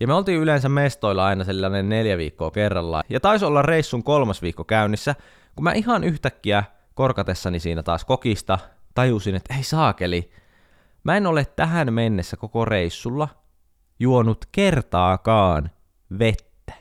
Ja 0.00 0.06
me 0.06 0.14
oltiin 0.14 0.40
yleensä 0.40 0.68
mestoilla 0.68 1.26
aina 1.26 1.44
sellainen 1.44 1.88
neljä 1.88 2.18
viikkoa 2.18 2.50
kerrallaan. 2.50 3.04
Ja 3.08 3.20
taisi 3.20 3.44
olla 3.44 3.62
reissun 3.62 4.02
kolmas 4.02 4.42
viikko 4.42 4.64
käynnissä, 4.64 5.14
kun 5.54 5.64
mä 5.64 5.72
ihan 5.72 6.04
yhtäkkiä 6.04 6.64
korkatessani 6.94 7.58
siinä 7.60 7.82
taas 7.82 8.04
kokista 8.04 8.58
tajusin, 8.94 9.34
että 9.34 9.54
ei 9.54 9.62
saakeli, 9.62 10.30
mä 11.04 11.16
en 11.16 11.26
ole 11.26 11.44
tähän 11.44 11.92
mennessä 11.92 12.36
koko 12.36 12.64
reissulla 12.64 13.28
juonut 13.98 14.44
kertaakaan 14.52 15.70
vettä. 16.18 16.72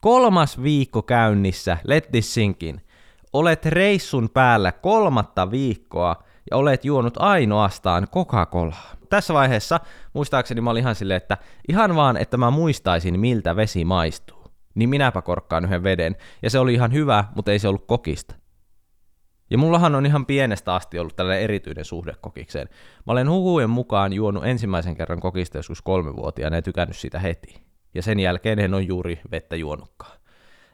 Kolmas 0.00 0.62
viikko 0.62 1.02
käynnissä, 1.02 1.78
let 1.84 2.10
this. 2.10 2.36
Olet 3.32 3.66
reissun 3.66 4.30
päällä 4.30 4.72
kolmatta 4.72 5.50
viikkoa 5.50 6.16
ja 6.50 6.56
olet 6.56 6.84
juonut 6.84 7.14
ainoastaan 7.16 8.06
Coca-Colaa 8.08 8.95
tässä 9.10 9.34
vaiheessa 9.34 9.80
muistaakseni 10.12 10.60
mä 10.60 10.70
olin 10.70 10.80
ihan 10.80 10.94
silleen, 10.94 11.16
että 11.16 11.38
ihan 11.68 11.96
vaan, 11.96 12.16
että 12.16 12.36
mä 12.36 12.50
muistaisin, 12.50 13.20
miltä 13.20 13.56
vesi 13.56 13.84
maistuu. 13.84 14.50
Niin 14.74 14.88
minäpä 14.88 15.22
korkkaan 15.22 15.64
yhden 15.64 15.82
veden. 15.82 16.16
Ja 16.42 16.50
se 16.50 16.58
oli 16.58 16.74
ihan 16.74 16.92
hyvä, 16.92 17.24
mutta 17.34 17.52
ei 17.52 17.58
se 17.58 17.68
ollut 17.68 17.86
kokista. 17.86 18.34
Ja 19.50 19.58
mullahan 19.58 19.94
on 19.94 20.06
ihan 20.06 20.26
pienestä 20.26 20.74
asti 20.74 20.98
ollut 20.98 21.16
tällainen 21.16 21.44
erityinen 21.44 21.84
suhde 21.84 22.14
kokikseen. 22.20 22.68
Mä 23.06 23.12
olen 23.12 23.30
huhujen 23.30 23.70
mukaan 23.70 24.12
juonut 24.12 24.46
ensimmäisen 24.46 24.96
kerran 24.96 25.20
kokista 25.20 25.58
joskus 25.58 25.82
kolmevuotiaana 25.82 26.56
ja 26.56 26.62
tykännyt 26.62 26.96
siitä 26.96 27.18
heti. 27.18 27.62
Ja 27.94 28.02
sen 28.02 28.20
jälkeen 28.20 28.58
en 28.58 28.74
ole 28.74 28.82
juuri 28.82 29.20
vettä 29.30 29.56
juonutkaan. 29.56 30.18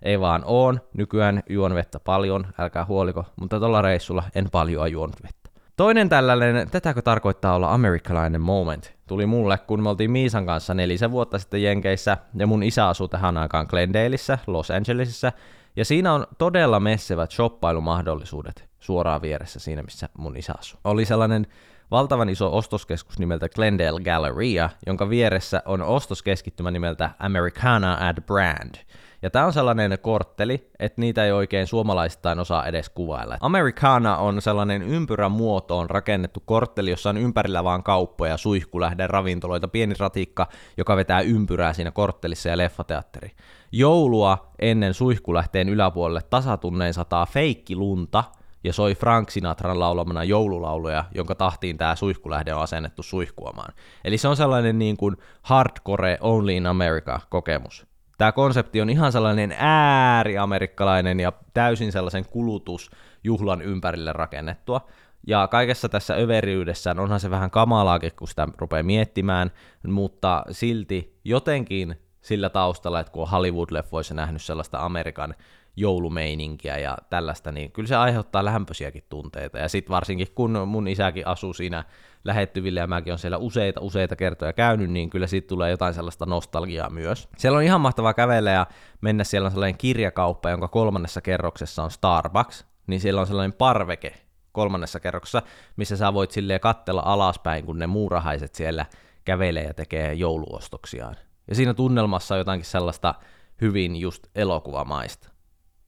Ei 0.02 0.20
vaan 0.20 0.42
oon, 0.44 0.80
nykyään 0.94 1.42
juon 1.48 1.74
vettä 1.74 2.00
paljon, 2.00 2.46
älkää 2.58 2.84
huoliko, 2.84 3.24
mutta 3.40 3.58
tuolla 3.58 3.82
reissulla 3.82 4.24
en 4.34 4.50
paljon 4.52 4.92
juonut 4.92 5.22
vettä. 5.22 5.41
Toinen 5.76 6.08
tällainen, 6.08 6.70
tätäkö 6.70 7.02
tarkoittaa 7.02 7.54
olla 7.54 7.74
amerikkalainen 7.74 8.40
moment, 8.40 8.94
tuli 9.06 9.26
mulle, 9.26 9.58
kun 9.58 9.82
me 9.82 9.88
oltiin 9.88 10.10
Miisan 10.10 10.46
kanssa 10.46 10.74
nelisen 10.74 11.10
vuotta 11.10 11.38
sitten 11.38 11.62
Jenkeissä, 11.62 12.16
ja 12.34 12.46
mun 12.46 12.62
isä 12.62 12.88
asuu 12.88 13.08
tähän 13.08 13.36
aikaan 13.36 13.66
Glendaleissa, 13.70 14.38
Los 14.46 14.70
Angelesissa, 14.70 15.32
ja 15.76 15.84
siinä 15.84 16.12
on 16.12 16.26
todella 16.38 16.80
messevät 16.80 17.30
shoppailumahdollisuudet 17.30 18.68
suoraan 18.80 19.22
vieressä 19.22 19.60
siinä, 19.60 19.82
missä 19.82 20.08
mun 20.18 20.36
isä 20.36 20.54
asuu. 20.58 20.80
Oli 20.84 21.04
sellainen 21.04 21.46
valtavan 21.90 22.28
iso 22.28 22.56
ostoskeskus 22.56 23.18
nimeltä 23.18 23.48
Glendale 23.48 24.00
Galleria, 24.00 24.70
jonka 24.86 25.08
vieressä 25.08 25.62
on 25.64 25.82
ostoskeskittymä 25.82 26.70
nimeltä 26.70 27.10
Americana 27.18 28.08
ad 28.08 28.20
Brand– 28.20 28.74
ja 29.22 29.30
tämä 29.30 29.46
on 29.46 29.52
sellainen 29.52 29.98
kortteli, 30.02 30.70
että 30.78 31.00
niitä 31.00 31.24
ei 31.24 31.32
oikein 31.32 31.66
suomalaisittain 31.66 32.38
osaa 32.38 32.66
edes 32.66 32.88
kuvailla. 32.88 33.36
Americana 33.40 34.16
on 34.16 34.42
sellainen 34.42 34.82
ympyrän 34.82 35.32
muotoon 35.32 35.90
rakennettu 35.90 36.42
kortteli, 36.46 36.90
jossa 36.90 37.10
on 37.10 37.16
ympärillä 37.16 37.64
vaan 37.64 37.82
kauppoja, 37.82 38.36
suihkulähde, 38.36 39.06
ravintoloita, 39.06 39.68
pieni 39.68 39.94
ratikka, 39.98 40.46
joka 40.76 40.96
vetää 40.96 41.20
ympyrää 41.20 41.72
siinä 41.72 41.90
korttelissa 41.90 42.48
ja 42.48 42.58
leffateatteri. 42.58 43.30
Joulua 43.72 44.52
ennen 44.58 44.94
suihkulähteen 44.94 45.68
yläpuolelle 45.68 46.22
tasatunneen 46.30 46.94
sataa 46.94 47.26
feikkilunta, 47.26 48.24
ja 48.64 48.72
soi 48.72 48.94
Frank 48.94 49.30
Sinatran 49.30 49.80
laulamana 49.80 50.24
joululauluja, 50.24 51.04
jonka 51.14 51.34
tahtiin 51.34 51.78
tämä 51.78 51.96
suihkulähde 51.96 52.54
on 52.54 52.62
asennettu 52.62 53.02
suihkuamaan. 53.02 53.74
Eli 54.04 54.18
se 54.18 54.28
on 54.28 54.36
sellainen 54.36 54.78
niin 54.78 54.96
kuin 54.96 55.16
hardcore 55.42 56.18
only 56.20 56.52
in 56.52 56.66
America 56.66 57.20
kokemus. 57.28 57.91
Tämä 58.18 58.32
konsepti 58.32 58.80
on 58.80 58.90
ihan 58.90 59.12
sellainen 59.12 59.54
ääriamerikkalainen 59.58 61.20
ja 61.20 61.32
täysin 61.54 61.92
sellaisen 61.92 62.24
kulutusjuhlan 62.30 63.62
ympärille 63.62 64.12
rakennettua. 64.12 64.86
Ja 65.26 65.48
kaikessa 65.48 65.88
tässä 65.88 66.14
överiydessään 66.14 67.00
onhan 67.00 67.20
se 67.20 67.30
vähän 67.30 67.50
kamalaakin, 67.50 68.12
kun 68.16 68.28
sitä 68.28 68.48
rupeaa 68.58 68.82
miettimään, 68.82 69.50
mutta 69.86 70.44
silti 70.50 71.18
jotenkin 71.24 71.96
sillä 72.20 72.48
taustalla, 72.48 73.00
että 73.00 73.12
kun 73.12 73.22
on 73.22 73.28
Hollywood-leffoissa 73.28 74.14
nähnyt 74.14 74.42
sellaista 74.42 74.78
Amerikan 74.78 75.34
joulumeininkiä 75.76 76.78
ja 76.78 76.98
tällaista, 77.10 77.52
niin 77.52 77.72
kyllä 77.72 77.86
se 77.86 77.96
aiheuttaa 77.96 78.44
lämpöisiäkin 78.44 79.04
tunteita. 79.08 79.58
Ja 79.58 79.68
sitten 79.68 79.92
varsinkin 79.92 80.28
kun 80.34 80.68
mun 80.68 80.88
isäkin 80.88 81.26
asuu 81.26 81.52
siinä 81.52 81.84
lähettyville 82.24 82.80
ja 82.80 82.86
mäkin 82.86 83.12
on 83.12 83.18
siellä 83.18 83.36
useita 83.38 83.80
useita 83.80 84.16
kertoja 84.16 84.52
käynyt, 84.52 84.90
niin 84.90 85.10
kyllä 85.10 85.26
siitä 85.26 85.48
tulee 85.48 85.70
jotain 85.70 85.94
sellaista 85.94 86.26
nostalgiaa 86.26 86.90
myös. 86.90 87.28
Siellä 87.36 87.56
on 87.56 87.62
ihan 87.62 87.80
mahtavaa 87.80 88.14
kävellä 88.14 88.50
ja 88.50 88.66
mennä, 89.00 89.24
siellä 89.24 89.46
on 89.46 89.52
sellainen 89.52 89.78
kirjakauppa, 89.78 90.50
jonka 90.50 90.68
kolmannessa 90.68 91.20
kerroksessa 91.20 91.82
on 91.82 91.90
Starbucks, 91.90 92.66
niin 92.86 93.00
siellä 93.00 93.20
on 93.20 93.26
sellainen 93.26 93.52
parveke 93.52 94.14
kolmannessa 94.52 95.00
kerroksessa, 95.00 95.42
missä 95.76 95.96
sä 95.96 96.14
voit 96.14 96.30
silleen 96.30 96.60
kattella 96.60 97.02
alaspäin, 97.04 97.66
kun 97.66 97.78
ne 97.78 97.86
muurahaiset 97.86 98.54
siellä 98.54 98.86
kävelee 99.24 99.64
ja 99.64 99.74
tekee 99.74 100.14
jouluostoksiaan. 100.14 101.16
Ja 101.48 101.54
siinä 101.54 101.74
tunnelmassa 101.74 102.34
on 102.34 102.38
jotakin 102.38 102.64
sellaista 102.64 103.14
hyvin 103.60 103.96
just 103.96 104.26
elokuvamaista. 104.34 105.31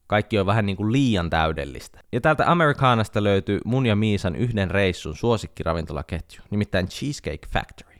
Kaikki 0.07 0.39
on 0.39 0.45
vähän 0.45 0.65
niin 0.65 0.77
kuin 0.77 0.91
liian 0.91 1.29
täydellistä. 1.29 1.99
Ja 2.11 2.21
täältä 2.21 2.51
Americanasta 2.51 3.23
löytyy 3.23 3.59
mun 3.65 3.85
ja 3.85 3.95
Miisan 3.95 4.35
yhden 4.35 4.71
reissun 4.71 5.15
suosikkiravintolaketju, 5.15 6.41
nimittäin 6.49 6.87
Cheesecake 6.87 7.47
Factory. 7.53 7.95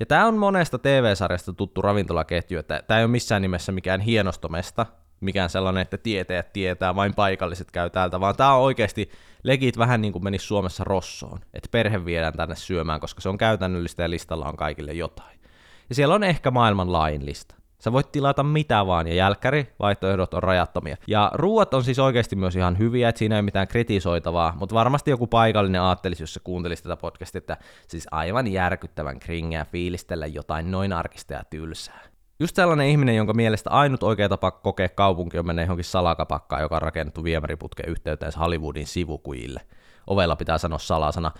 Ja 0.00 0.06
tämä 0.06 0.26
on 0.26 0.36
monesta 0.36 0.78
TV-sarjasta 0.78 1.52
tuttu 1.52 1.82
ravintolaketju, 1.82 2.58
että 2.58 2.82
tämä 2.86 2.98
ei 2.98 3.04
ole 3.04 3.10
missään 3.10 3.42
nimessä 3.42 3.72
mikään 3.72 4.00
hienostomesta, 4.00 4.86
mikään 5.20 5.50
sellainen, 5.50 5.82
että 5.82 5.98
tietäjät 5.98 6.52
tietää, 6.52 6.94
vain 6.94 7.14
paikalliset 7.14 7.70
käy 7.70 7.90
täältä, 7.90 8.20
vaan 8.20 8.36
tämä 8.36 8.54
on 8.54 8.62
oikeasti 8.62 9.10
legit 9.42 9.78
vähän 9.78 10.00
niin 10.00 10.12
kuin 10.12 10.24
menisi 10.24 10.46
Suomessa 10.46 10.84
Rossoon, 10.84 11.38
että 11.54 11.68
perhe 11.70 12.04
viedään 12.04 12.32
tänne 12.32 12.56
syömään, 12.56 13.00
koska 13.00 13.20
se 13.20 13.28
on 13.28 13.38
käytännöllistä 13.38 14.02
ja 14.02 14.10
listalla 14.10 14.48
on 14.48 14.56
kaikille 14.56 14.92
jotain. 14.92 15.40
Ja 15.88 15.94
siellä 15.94 16.14
on 16.14 16.24
ehkä 16.24 16.50
maailman 16.50 16.92
lain 16.92 17.26
lista. 17.26 17.54
Sä 17.78 17.92
voit 17.92 18.12
tilata 18.12 18.42
mitä 18.42 18.86
vaan, 18.86 19.06
ja 19.06 19.14
jälkkäri 19.14 19.74
vaihtoehdot 19.78 20.34
on 20.34 20.42
rajattomia. 20.42 20.96
Ja 21.06 21.30
ruuat 21.34 21.74
on 21.74 21.84
siis 21.84 21.98
oikeasti 21.98 22.36
myös 22.36 22.56
ihan 22.56 22.78
hyviä, 22.78 23.08
että 23.08 23.18
siinä 23.18 23.34
ei 23.34 23.38
ole 23.38 23.42
mitään 23.42 23.68
kritisoitavaa, 23.68 24.56
mutta 24.58 24.74
varmasti 24.74 25.10
joku 25.10 25.26
paikallinen 25.26 25.80
aattelisi, 25.80 26.22
jos 26.22 26.34
sä 26.34 26.40
kuuntelisi 26.44 26.82
tätä 26.82 26.96
podcastia, 26.96 27.38
että 27.38 27.56
siis 27.88 28.06
aivan 28.10 28.46
järkyttävän 28.46 29.20
kringeä 29.20 29.64
fiilistellä 29.64 30.26
jotain 30.26 30.70
noin 30.70 30.92
arkista 30.92 31.34
ja 31.34 31.42
tylsää. 31.50 32.17
Just 32.40 32.56
sellainen 32.56 32.86
ihminen, 32.86 33.16
jonka 33.16 33.34
mielestä 33.34 33.70
ainut 33.70 34.02
oikea 34.02 34.28
tapa 34.28 34.50
kokea 34.50 34.88
kaupunki 34.88 35.38
on 35.38 35.46
mennä 35.46 35.62
johonkin 35.62 35.84
salakapakkaan, 35.84 36.62
joka 36.62 36.74
on 36.74 36.82
rakennettu 36.82 37.24
viemäriputken 37.24 37.88
yhteyteen 37.88 38.32
Hollywoodin 38.38 38.86
sivukujille– 38.86 39.60
Ovella 40.08 40.36
pitää 40.36 40.58
sanoa 40.58 40.78
salasana, 40.78 41.30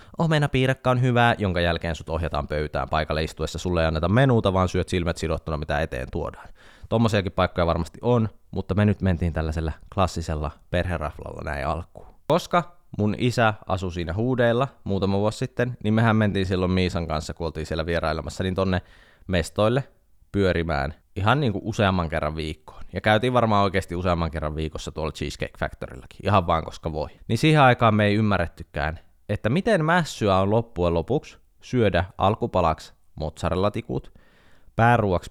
piirakka 0.52 0.90
on 0.90 1.02
hyvää, 1.02 1.34
jonka 1.38 1.60
jälkeen 1.60 1.94
sut 1.94 2.08
ohjataan 2.08 2.48
pöytään 2.48 2.88
paikalle 2.88 3.24
istuessa. 3.24 3.58
Sulle 3.58 3.80
ei 3.80 3.86
anneta 3.86 4.08
menuuta, 4.08 4.52
vaan 4.52 4.68
syöt 4.68 4.88
silmät 4.88 5.16
sidottuna, 5.16 5.56
mitä 5.56 5.80
eteen 5.80 6.08
tuodaan. 6.12 6.48
Tommosiakin 6.88 7.32
paikkoja 7.32 7.66
varmasti 7.66 7.98
on, 8.02 8.28
mutta 8.50 8.74
me 8.74 8.84
nyt 8.84 9.02
mentiin 9.02 9.32
tällaisella 9.32 9.72
klassisella 9.94 10.50
perheraflalla 10.70 11.42
näin 11.44 11.66
alkuun. 11.66 12.06
Koska 12.26 12.76
mun 12.98 13.14
isä 13.18 13.54
asui 13.66 13.92
siinä 13.92 14.14
huudeilla 14.14 14.68
muutama 14.84 15.18
vuosi 15.18 15.38
sitten, 15.38 15.76
niin 15.84 15.94
mehän 15.94 16.16
mentiin 16.16 16.46
silloin 16.46 16.70
Miisan 16.70 17.06
kanssa, 17.06 17.34
kun 17.34 17.46
oltiin 17.46 17.66
siellä 17.66 17.86
vierailemassa, 17.86 18.44
niin 18.44 18.54
tonne 18.54 18.82
mestoille 19.26 19.84
pyörimään 20.32 20.94
ihan 21.16 21.40
niin 21.40 21.52
kuin 21.52 21.64
useamman 21.64 22.08
kerran 22.08 22.36
viikkoon. 22.36 22.82
Ja 22.92 23.00
käytiin 23.00 23.32
varmaan 23.32 23.64
oikeasti 23.64 23.96
useamman 23.96 24.30
kerran 24.30 24.56
viikossa 24.56 24.92
tuolla 24.92 25.12
Cheesecake 25.12 25.58
Factoryllakin, 25.58 26.20
ihan 26.22 26.46
vaan 26.46 26.64
koska 26.64 26.92
voi. 26.92 27.08
Niin 27.28 27.38
siihen 27.38 27.62
aikaan 27.62 27.94
me 27.94 28.06
ei 28.06 28.14
ymmärrettykään, 28.14 28.98
että 29.28 29.48
miten 29.48 29.84
mässyä 29.84 30.36
on 30.36 30.50
loppujen 30.50 30.94
lopuksi 30.94 31.38
syödä 31.60 32.04
alkupalaksi 32.18 32.92
mozzarella-tikut, 33.14 34.12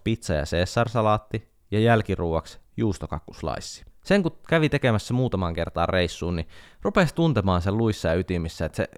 pizza 0.03 0.33
ja 0.33 0.45
salaatti 0.87 1.49
ja 1.71 1.79
jälkiruuaksi 1.79 2.59
juustokakkuslaissi. 2.77 3.85
Sen 4.03 4.23
kun 4.23 4.37
kävi 4.47 4.69
tekemässä 4.69 5.13
muutaman 5.13 5.53
kertaan 5.53 5.89
reissuun, 5.89 6.35
niin 6.35 6.47
rupesi 6.81 7.15
tuntemaan 7.15 7.61
sen 7.61 7.77
luissa 7.77 8.07
ja 8.07 8.15
ytimissä, 8.15 8.65
että 8.65 8.75
se 8.75 8.89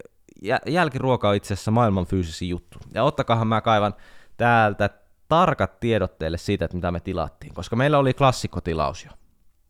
jälkiruoka 0.65 1.29
on 1.29 1.36
itse 1.36 1.53
asiassa 1.53 1.72
maailman 1.72 2.06
fyysisin 2.06 2.50
juttu. 2.50 2.77
Ja 2.94 3.03
ottakahan 3.03 3.48
mä 3.48 3.62
kaivan 3.62 3.94
täältä 4.38 4.89
tarkat 5.29 5.79
tiedot 5.79 6.17
teille 6.17 6.38
siitä, 6.38 6.65
että 6.65 6.77
mitä 6.77 6.91
me 6.91 7.00
tilattiin, 7.00 7.53
koska 7.53 7.75
meillä 7.75 7.98
oli 7.98 8.13
klassikkotilaus 8.13 9.05
jo. 9.05 9.12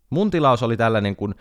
Mun 0.09 0.31
tilaus 0.31 0.63
oli 0.63 0.77
tällainen 0.77 1.15
kuin 1.15 1.35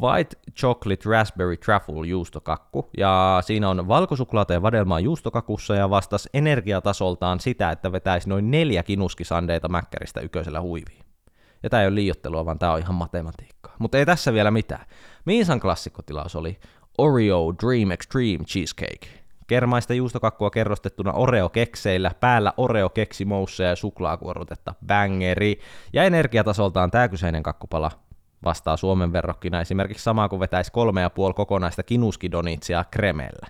White 0.00 0.36
Chocolate 0.56 1.10
Raspberry 1.10 1.56
Truffle 1.56 2.06
juustokakku, 2.06 2.90
ja 2.98 3.42
siinä 3.44 3.68
on 3.68 3.88
valkosuklaata 3.88 4.52
ja 4.52 4.62
vadelmaa 4.62 5.00
juustokakussa, 5.00 5.74
ja 5.74 5.90
vastas 5.90 6.28
energiatasoltaan 6.34 7.40
sitä, 7.40 7.70
että 7.70 7.92
vetäisi 7.92 8.28
noin 8.28 8.50
neljä 8.50 8.82
kinuskisandeita 8.82 9.68
mäkkäristä 9.68 10.20
yköisellä 10.20 10.60
huiviin. 10.60 11.04
Ja 11.62 11.70
tämä 11.70 11.82
ei 11.82 11.88
ole 11.88 11.94
liiottelua, 11.94 12.44
vaan 12.44 12.58
tämä 12.58 12.72
on 12.72 12.78
ihan 12.78 12.94
matematiikkaa. 12.94 13.76
Mutta 13.78 13.98
ei 13.98 14.06
tässä 14.06 14.32
vielä 14.32 14.50
mitään. 14.50 14.86
Miisan 15.24 15.60
klassikkotilaus 15.60 16.36
oli 16.36 16.60
Oreo 16.98 17.54
Dream 17.62 17.90
Extreme 17.90 18.44
Cheesecake. 18.44 19.06
Kermaista 19.50 19.94
juustokakkua 19.94 20.50
kerrostettuna 20.50 21.12
Oreo-kekseillä, 21.12 22.10
päällä 22.20 22.52
Oreo-keksimousse 22.56 23.64
ja 23.64 23.76
suklaakuorrutetta, 23.76 24.74
bangeri. 24.86 25.60
Ja 25.92 26.04
energiatasoltaan 26.04 26.90
tämä 26.90 27.08
kyseinen 27.08 27.42
kakkupala 27.42 27.90
vastaa 28.44 28.76
Suomen 28.76 29.12
verrokkina 29.12 29.60
esimerkiksi 29.60 30.04
samaa 30.04 30.28
kuin 30.28 30.40
vetäisi 30.40 30.72
kolme 30.72 31.00
ja 31.00 31.10
puoli 31.10 31.34
kokonaista 31.34 31.82
kinuskidonitsia 31.82 32.84
kremellä. 32.90 33.46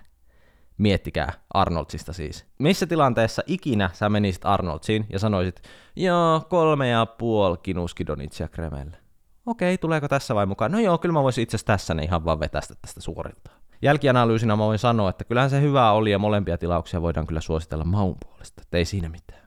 Miettikää 0.77 1.33
Arnoldsista 1.53 2.13
siis. 2.13 2.45
Missä 2.59 2.85
tilanteessa 2.85 3.41
ikinä 3.47 3.89
sä 3.93 4.09
menisit 4.09 4.45
Arnoldsiin 4.45 5.05
ja 5.09 5.19
sanoisit, 5.19 5.61
joo, 5.95 6.41
kolme 6.49 6.89
ja 6.89 7.05
puoli 7.05 7.57
kinuskidonitsia 7.63 8.47
kremellä. 8.47 8.97
Okei, 9.45 9.77
tuleeko 9.77 10.07
tässä 10.07 10.35
vai 10.35 10.45
mukaan? 10.45 10.71
No 10.71 10.79
joo, 10.79 10.97
kyllä 10.97 11.13
mä 11.13 11.23
voisin 11.23 11.41
itse 11.41 11.55
asiassa 11.55 11.67
tässä 11.67 11.93
niin 11.93 12.05
ihan 12.05 12.25
vaan 12.25 12.39
vetästä 12.39 12.75
tästä 12.81 13.01
suoriltaan. 13.01 13.60
Jälkianalyysinä 13.83 14.55
mä 14.55 14.63
voin 14.63 14.79
sanoa, 14.79 15.09
että 15.09 15.23
kyllähän 15.23 15.49
se 15.49 15.61
hyvää 15.61 15.91
oli 15.91 16.11
ja 16.11 16.19
molempia 16.19 16.57
tilauksia 16.57 17.01
voidaan 17.01 17.27
kyllä 17.27 17.41
suositella 17.41 17.83
maun 17.83 18.15
puolesta, 18.25 18.63
ei 18.73 18.85
siinä 18.85 19.09
mitään. 19.09 19.41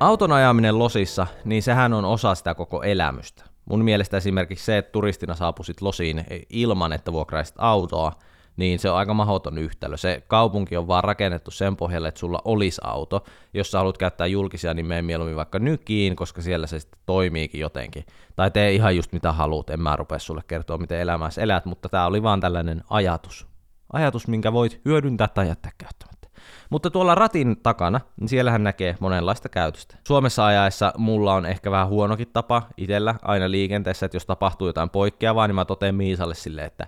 Auton 0.00 0.32
ajaminen 0.32 0.78
losissa, 0.78 1.26
niin 1.44 1.62
sehän 1.62 1.92
on 1.92 2.04
osa 2.04 2.34
sitä 2.34 2.54
koko 2.54 2.82
elämystä. 2.82 3.44
Mun 3.64 3.84
mielestä 3.84 4.16
esimerkiksi 4.16 4.64
se, 4.64 4.78
että 4.78 4.92
turistina 4.92 5.34
saapuisit 5.34 5.80
losiin 5.80 6.24
ilman, 6.50 6.92
että 6.92 7.12
vuokraisit 7.12 7.56
autoa, 7.58 8.12
niin 8.56 8.78
se 8.78 8.90
on 8.90 8.96
aika 8.96 9.14
mahdoton 9.14 9.58
yhtälö. 9.58 9.96
Se 9.96 10.22
kaupunki 10.26 10.76
on 10.76 10.88
vaan 10.88 11.04
rakennettu 11.04 11.50
sen 11.50 11.76
pohjalle, 11.76 12.08
että 12.08 12.18
sulla 12.18 12.42
olisi 12.44 12.80
auto. 12.84 13.24
Jos 13.54 13.70
sä 13.70 13.78
haluat 13.78 13.98
käyttää 13.98 14.26
julkisia, 14.26 14.74
niin 14.74 14.86
mene 14.86 15.02
mieluummin 15.02 15.36
vaikka 15.36 15.58
nykiin, 15.58 16.16
koska 16.16 16.42
siellä 16.42 16.66
se 16.66 16.80
sitten 16.80 17.00
toimiikin 17.06 17.60
jotenkin. 17.60 18.04
Tai 18.36 18.50
tee 18.50 18.72
ihan 18.72 18.96
just 18.96 19.12
mitä 19.12 19.32
haluat, 19.32 19.70
en 19.70 19.80
mä 19.80 19.96
rupea 19.96 20.18
sulle 20.18 20.42
kertoa, 20.46 20.78
miten 20.78 21.00
elämässä 21.00 21.42
elät, 21.42 21.64
mutta 21.64 21.88
tämä 21.88 22.06
oli 22.06 22.22
vaan 22.22 22.40
tällainen 22.40 22.82
ajatus. 22.90 23.46
Ajatus, 23.92 24.28
minkä 24.28 24.52
voit 24.52 24.80
hyödyntää 24.84 25.28
tai 25.28 25.48
jättää 25.48 25.72
käyttämättä. 25.78 26.28
Mutta 26.70 26.90
tuolla 26.90 27.14
ratin 27.14 27.56
takana, 27.62 28.00
niin 28.20 28.28
siellähän 28.28 28.64
näkee 28.64 28.96
monenlaista 29.00 29.48
käytöstä. 29.48 29.96
Suomessa 30.06 30.46
ajaessa 30.46 30.92
mulla 30.98 31.34
on 31.34 31.46
ehkä 31.46 31.70
vähän 31.70 31.88
huonokin 31.88 32.28
tapa 32.32 32.62
itsellä 32.76 33.14
aina 33.22 33.50
liikenteessä, 33.50 34.06
että 34.06 34.16
jos 34.16 34.26
tapahtuu 34.26 34.66
jotain 34.66 34.90
poikkeavaa, 34.90 35.46
niin 35.46 35.54
mä 35.54 35.64
toteen 35.64 35.94
Miisalle 35.94 36.34
silleen, 36.34 36.66
että 36.66 36.86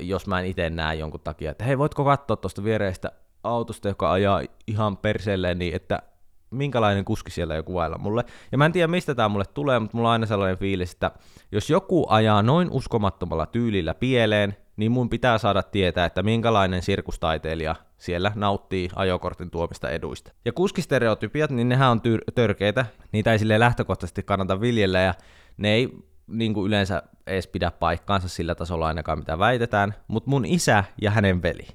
jos 0.00 0.26
mä 0.26 0.40
en 0.40 0.46
itse 0.46 0.70
näe 0.70 0.94
jonkun 0.94 1.20
takia, 1.20 1.50
että 1.50 1.64
hei, 1.64 1.78
voitko 1.78 2.04
katsoa 2.04 2.36
tuosta 2.36 2.64
viereistä 2.64 3.12
autosta, 3.42 3.88
joka 3.88 4.12
ajaa 4.12 4.42
ihan 4.66 4.96
perseelleen, 4.96 5.58
niin 5.58 5.74
että 5.74 6.02
minkälainen 6.50 7.04
kuski 7.04 7.30
siellä 7.30 7.54
joku 7.54 7.74
vailla 7.74 7.98
mulle. 7.98 8.24
Ja 8.52 8.58
mä 8.58 8.66
en 8.66 8.72
tiedä, 8.72 8.86
mistä 8.86 9.14
tämä 9.14 9.28
mulle 9.28 9.44
tulee, 9.54 9.78
mutta 9.78 9.96
mulla 9.96 10.08
on 10.08 10.12
aina 10.12 10.26
sellainen 10.26 10.58
fiilis, 10.58 10.92
että 10.92 11.10
jos 11.52 11.70
joku 11.70 12.06
ajaa 12.08 12.42
noin 12.42 12.70
uskomattomalla 12.70 13.46
tyylillä 13.46 13.94
pieleen, 13.94 14.56
niin 14.76 14.92
mun 14.92 15.10
pitää 15.10 15.38
saada 15.38 15.62
tietää, 15.62 16.06
että 16.06 16.22
minkälainen 16.22 16.82
sirkustaiteilija 16.82 17.76
siellä 17.96 18.32
nauttii 18.34 18.88
ajokortin 18.96 19.50
tuomista 19.50 19.90
eduista. 19.90 20.32
Ja 20.44 20.52
kuskistereotypiat, 20.52 21.50
niin 21.50 21.68
nehän 21.68 21.90
on 21.90 22.00
tyr- 22.00 22.32
törkeitä, 22.34 22.86
niitä 23.12 23.32
ei 23.32 23.38
sille 23.38 23.60
lähtökohtaisesti 23.60 24.22
kannata 24.22 24.60
viljellä, 24.60 25.00
ja 25.00 25.14
ne 25.56 25.72
ei 25.72 25.98
niin 26.26 26.54
kuin 26.54 26.66
yleensä 26.66 27.02
edes 27.26 27.46
pidä 27.46 27.70
paikkaansa 27.70 28.28
sillä 28.28 28.54
tasolla 28.54 28.86
ainakaan, 28.86 29.18
mitä 29.18 29.38
väitetään, 29.38 29.94
mutta 30.08 30.30
mun 30.30 30.44
isä 30.44 30.84
ja 31.02 31.10
hänen 31.10 31.42
veli, 31.42 31.66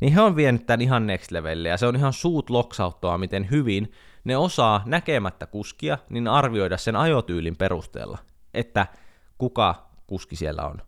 niin 0.00 0.12
he 0.12 0.20
on 0.20 0.36
vienyt 0.36 0.66
tämän 0.66 0.80
ihan 0.80 1.06
next 1.06 1.30
levelle, 1.30 1.68
ja 1.68 1.76
se 1.76 1.86
on 1.86 1.96
ihan 1.96 2.12
suut 2.12 2.50
loksauttoa, 2.50 3.18
miten 3.18 3.50
hyvin 3.50 3.92
ne 4.24 4.36
osaa 4.36 4.82
näkemättä 4.86 5.46
kuskia, 5.46 5.98
niin 6.10 6.28
arvioida 6.28 6.76
sen 6.76 6.96
ajotyylin 6.96 7.56
perusteella, 7.56 8.18
että 8.54 8.86
kuka 9.38 9.90
kuski 10.06 10.36
siellä 10.36 10.62
on. 10.62 10.78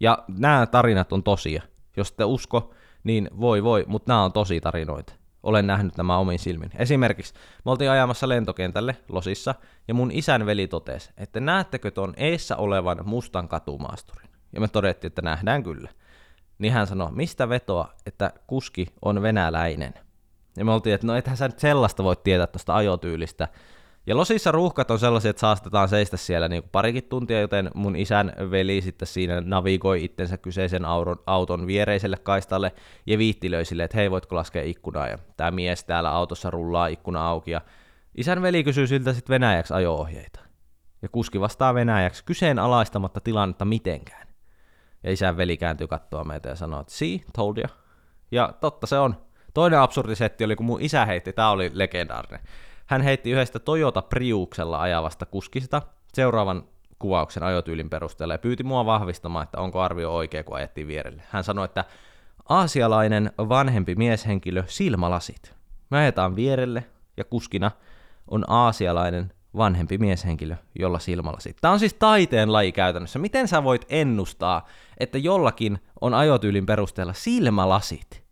Ja 0.00 0.24
nämä 0.28 0.66
tarinat 0.66 1.12
on 1.12 1.22
tosia. 1.22 1.62
Jos 1.96 2.12
te 2.12 2.24
usko, 2.24 2.74
niin 3.04 3.30
voi 3.40 3.62
voi, 3.62 3.84
mutta 3.88 4.12
nämä 4.12 4.24
on 4.24 4.32
tosi 4.32 4.60
tarinoita. 4.60 5.12
Olen 5.42 5.66
nähnyt 5.66 5.96
nämä 5.96 6.18
omin 6.18 6.38
silmin. 6.38 6.70
Esimerkiksi 6.78 7.34
me 7.64 7.70
oltiin 7.70 7.90
ajamassa 7.90 8.28
lentokentälle 8.28 8.96
Losissa, 9.08 9.54
ja 9.88 9.94
mun 9.94 10.10
isän 10.12 10.46
veli 10.46 10.68
totesi, 10.68 11.10
että 11.16 11.40
näettekö 11.40 11.90
tuon 11.90 12.14
eessä 12.16 12.56
olevan 12.56 12.98
mustan 13.04 13.48
katumaasturin? 13.48 14.30
Ja 14.52 14.60
me 14.60 14.68
todettiin, 14.68 15.08
että 15.08 15.22
nähdään 15.22 15.62
kyllä. 15.62 15.90
Niin 16.58 16.72
hän 16.72 16.86
sanoi, 16.86 17.12
mistä 17.12 17.48
vetoa, 17.48 17.92
että 18.06 18.32
kuski 18.46 18.86
on 19.02 19.22
venäläinen. 19.22 19.94
Ja 20.56 20.64
me 20.64 20.72
oltiin, 20.72 20.94
että 20.94 21.06
no 21.06 21.16
ethän 21.16 21.36
sä 21.36 21.48
nyt 21.48 21.58
sellaista 21.58 22.04
voi 22.04 22.16
tietää 22.16 22.46
tuosta 22.46 22.74
ajotyylistä, 22.74 23.48
ja 24.08 24.16
Losissa 24.16 24.52
ruuhkat 24.52 24.90
on 24.90 24.98
sellaisia, 24.98 25.30
että 25.30 25.40
saastetaan 25.40 25.88
seistä 25.88 26.16
siellä 26.16 26.48
niin 26.48 26.62
parikin 26.72 27.04
tuntia, 27.04 27.40
joten 27.40 27.70
mun 27.74 27.96
isän 27.96 28.32
veli 28.50 28.80
sitten 28.80 29.08
siinä 29.08 29.40
navigoi 29.40 30.04
itsensä 30.04 30.38
kyseisen 30.38 30.82
auton, 31.26 31.66
viereiselle 31.66 32.16
kaistalle 32.16 32.72
ja 33.06 33.18
viittilöi 33.18 33.64
sille, 33.64 33.84
että 33.84 33.96
hei, 33.96 34.10
voitko 34.10 34.36
laskea 34.36 34.62
ikkunaa? 34.62 35.08
Ja 35.08 35.18
tämä 35.36 35.50
mies 35.50 35.84
täällä 35.84 36.10
autossa 36.10 36.50
rullaa 36.50 36.86
ikkuna 36.86 37.28
auki 37.28 37.50
ja 37.50 37.60
isän 38.16 38.42
veli 38.42 38.64
kysyy 38.64 38.86
siltä 38.86 39.12
sitten 39.12 39.34
venäjäksi 39.34 39.74
ajo-ohjeita. 39.74 40.40
Ja 41.02 41.08
kuski 41.08 41.40
vastaa 41.40 41.74
venäjäksi 41.74 42.24
kyseenalaistamatta 42.24 43.20
tilannetta 43.20 43.64
mitenkään. 43.64 44.28
Ja 45.02 45.12
isän 45.12 45.36
veli 45.36 45.56
kääntyy 45.56 45.86
katsoa 45.86 46.24
meitä 46.24 46.48
ja 46.48 46.56
sanoo, 46.56 46.80
että 46.80 46.92
see, 46.92 47.20
told 47.36 47.56
you. 47.56 47.66
Ja 48.30 48.52
totta 48.60 48.86
se 48.86 48.98
on. 48.98 49.14
Toinen 49.54 49.78
absurdisetti 49.80 50.44
oli, 50.44 50.56
kun 50.56 50.66
mun 50.66 50.80
isä 50.80 51.06
heitti, 51.06 51.32
tämä 51.32 51.50
oli 51.50 51.70
legendaarinen. 51.74 52.40
Hän 52.88 53.02
heitti 53.02 53.30
yhdestä 53.30 53.58
Toyota 53.58 54.02
Priuksella 54.02 54.80
ajavasta 54.80 55.26
kuskista 55.26 55.82
seuraavan 56.14 56.62
kuvauksen 56.98 57.42
ajotyylin 57.42 57.90
perusteella 57.90 58.34
ja 58.34 58.38
pyyti 58.38 58.62
mua 58.62 58.86
vahvistamaan, 58.86 59.44
että 59.44 59.60
onko 59.60 59.80
arvio 59.80 60.14
oikea, 60.14 60.44
kun 60.44 60.56
ajettiin 60.56 60.88
vierelle. 60.88 61.22
Hän 61.30 61.44
sanoi, 61.44 61.64
että 61.64 61.84
aasialainen 62.48 63.32
vanhempi 63.38 63.94
mieshenkilö 63.94 64.64
silmälasit. 64.66 65.54
Me 65.90 65.98
ajetaan 65.98 66.36
vierelle 66.36 66.84
ja 67.16 67.24
kuskina 67.24 67.70
on 68.30 68.44
aasialainen 68.48 69.32
vanhempi 69.56 69.98
mieshenkilö, 69.98 70.56
jolla 70.78 70.98
silmälasit. 70.98 71.56
Tämä 71.60 71.72
on 71.72 71.80
siis 71.80 71.94
taiteen 71.94 72.52
laji 72.52 72.72
käytännössä. 72.72 73.18
Miten 73.18 73.48
sä 73.48 73.64
voit 73.64 73.86
ennustaa, 73.88 74.66
että 75.00 75.18
jollakin 75.18 75.78
on 76.00 76.14
ajotyylin 76.14 76.66
perusteella 76.66 77.12
silmälasit? 77.12 78.24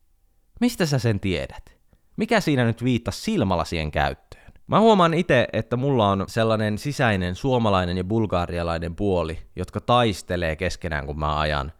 Mistä 0.61 0.87
sä 0.87 0.99
sen 0.99 1.21
tiedät? 1.21 1.77
Mikä 2.17 2.41
siinä 2.41 2.65
nyt 2.65 2.85
viittasi 2.85 3.21
silmälasien 3.21 3.91
käyttöön? 3.91 4.26
Mä 4.67 4.81
huomaan 4.81 5.15
itse, 5.15 5.49
että 5.53 5.77
mulla 5.77 6.09
on 6.09 6.25
sellainen 6.29 6.79
sisäinen 6.79 7.35
suomalainen 7.35 7.97
ja 7.97 8.05
bulgaarialainen 8.05 8.97
puoli, 8.97 9.39
jotka 9.57 9.81
taistelee 9.81 10.57
keskenään, 10.57 11.07
kun 11.07 11.19
mä 11.19 11.39
ajan 11.39 11.73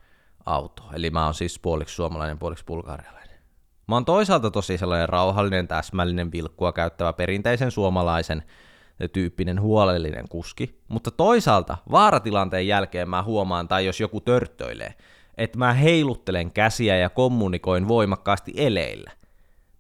autoa. 0.47 0.91
Eli 0.95 1.11
mä 1.11 1.25
oon 1.25 1.35
siis 1.35 1.59
puoliksi 1.59 1.95
suomalainen, 1.95 2.39
puoliksi 2.39 2.65
bulgaarialainen. 2.65 3.37
Mä 3.89 3.95
oon 3.95 4.05
toisaalta 4.05 4.51
tosi 4.51 4.79
sellainen 4.79 5.09
rauhallinen, 5.09 5.69
täsmällinen, 5.69 6.33
vilkkua 6.33 6.73
käyttävä, 6.73 7.13
perinteisen 7.13 7.71
suomalaisen 7.71 8.43
tyyppinen 9.13 9.61
huolellinen 9.61 10.29
kuski, 10.29 10.83
mutta 10.89 11.11
toisaalta 11.11 11.77
vaaratilanteen 11.91 12.67
jälkeen 12.67 13.09
mä 13.09 13.23
huomaan, 13.23 13.69
tai 13.69 13.87
jos 13.87 14.01
joku 14.01 14.21
törttöilee, 14.21 14.95
että 15.37 15.59
mä 15.59 15.73
heiluttelen 15.73 16.51
käsiä 16.51 16.97
ja 16.97 17.11
kommunikoin 17.11 17.89
voimakkaasti 17.89 18.53
eleillä– 18.57 19.11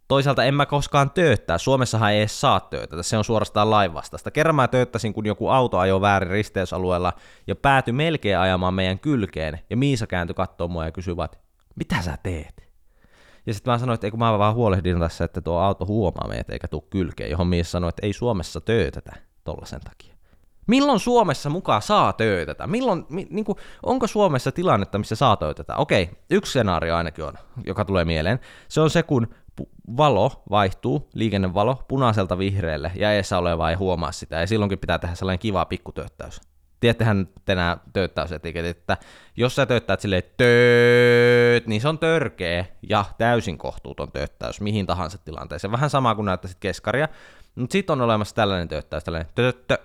Toisaalta 0.08 0.44
en 0.44 0.54
mä 0.54 0.66
koskaan 0.66 1.10
tööttää. 1.10 1.58
Suomessahan 1.58 2.12
ei 2.12 2.18
edes 2.18 2.40
saa 2.40 2.60
töötä, 2.60 3.02
se 3.02 3.18
on 3.18 3.24
suorastaan 3.24 3.70
lainvastaista. 3.70 4.30
Kerran 4.30 4.54
mä 4.54 4.68
tööttäsin, 4.68 5.12
kun 5.12 5.26
joku 5.26 5.48
auto 5.48 5.78
ajoi 5.78 6.00
väärin 6.00 6.30
risteysalueella 6.30 7.12
ja 7.46 7.56
päätyi 7.56 7.92
melkein 7.92 8.38
ajamaan 8.38 8.74
meidän 8.74 8.98
kylkeen. 8.98 9.60
Ja 9.70 9.76
Miisa 9.76 10.06
kääntyi 10.06 10.34
katsomaan 10.34 10.72
mua 10.72 10.84
ja 10.84 10.92
kysyi 10.92 11.16
vaan, 11.16 11.28
mitä 11.76 12.02
sä 12.02 12.18
teet? 12.22 12.66
Ja 13.46 13.54
sitten 13.54 13.72
mä 13.72 13.78
sanoin, 13.78 13.94
että 13.94 14.10
kun 14.10 14.18
mä 14.18 14.38
vaan 14.38 14.54
huolehdin 14.54 15.00
tässä, 15.00 15.24
että 15.24 15.40
tuo 15.40 15.58
auto 15.58 15.86
huomaa 15.86 16.28
meitä 16.28 16.52
eikä 16.52 16.68
tuu 16.68 16.80
kylkeen, 16.80 17.30
johon 17.30 17.46
Miisa 17.46 17.70
sanoi, 17.70 17.88
että 17.88 18.06
ei 18.06 18.12
Suomessa 18.12 18.60
töötetä 18.60 19.12
tollasen 19.44 19.80
takia. 19.80 20.16
Milloin 20.66 21.00
Suomessa 21.00 21.50
mukaan 21.50 21.82
saa 21.82 22.12
töötätä? 22.12 22.66
Milloin, 22.66 23.06
mi, 23.08 23.26
niin 23.30 23.44
kuin, 23.44 23.58
onko 23.82 24.06
Suomessa 24.06 24.52
tilannetta, 24.52 24.98
missä 24.98 25.16
saa 25.16 25.36
töötätä? 25.36 25.76
Okei, 25.76 26.10
yksi 26.30 26.50
skenaario 26.50 26.96
ainakin 26.96 27.24
on, 27.24 27.34
joka 27.66 27.84
tulee 27.84 28.04
mieleen. 28.04 28.40
Se 28.68 28.80
on 28.80 28.90
se, 28.90 29.02
kun 29.02 29.28
valo 29.96 30.42
vaihtuu, 30.50 31.08
liikennevalo, 31.14 31.84
punaiselta 31.88 32.38
vihreälle, 32.38 32.92
ja 32.94 33.12
eessä 33.12 33.38
oleva 33.38 33.70
ei 33.70 33.76
huomaa 33.76 34.12
sitä, 34.12 34.40
ja 34.40 34.46
silloinkin 34.46 34.78
pitää 34.78 34.98
tehdä 34.98 35.14
sellainen 35.14 35.38
kiva 35.38 35.64
pikkutööttäys. 35.64 36.40
Tiedättehän 36.80 37.28
tänään 37.44 37.80
tööttäysetiketit, 37.92 38.76
että 38.76 38.96
jos 39.36 39.54
sä 39.54 39.66
tööttäät 39.66 40.00
silleen 40.00 40.22
tööt, 40.36 41.66
niin 41.66 41.80
se 41.80 41.88
on 41.88 41.98
törkeä 41.98 42.66
ja 42.88 43.04
täysin 43.18 43.58
kohtuuton 43.58 44.12
tööttäys 44.12 44.60
mihin 44.60 44.86
tahansa 44.86 45.18
tilanteeseen. 45.18 45.72
Vähän 45.72 45.90
sama 45.90 46.14
kuin 46.14 46.26
näyttäisit 46.26 46.58
keskaria, 46.60 47.08
mutta 47.54 47.72
sitten 47.72 47.92
on 47.92 48.00
olemassa 48.00 48.34
tällainen 48.34 48.68
tööttäys, 48.68 49.04
tällainen 49.04 49.32
tötöttö, 49.34 49.78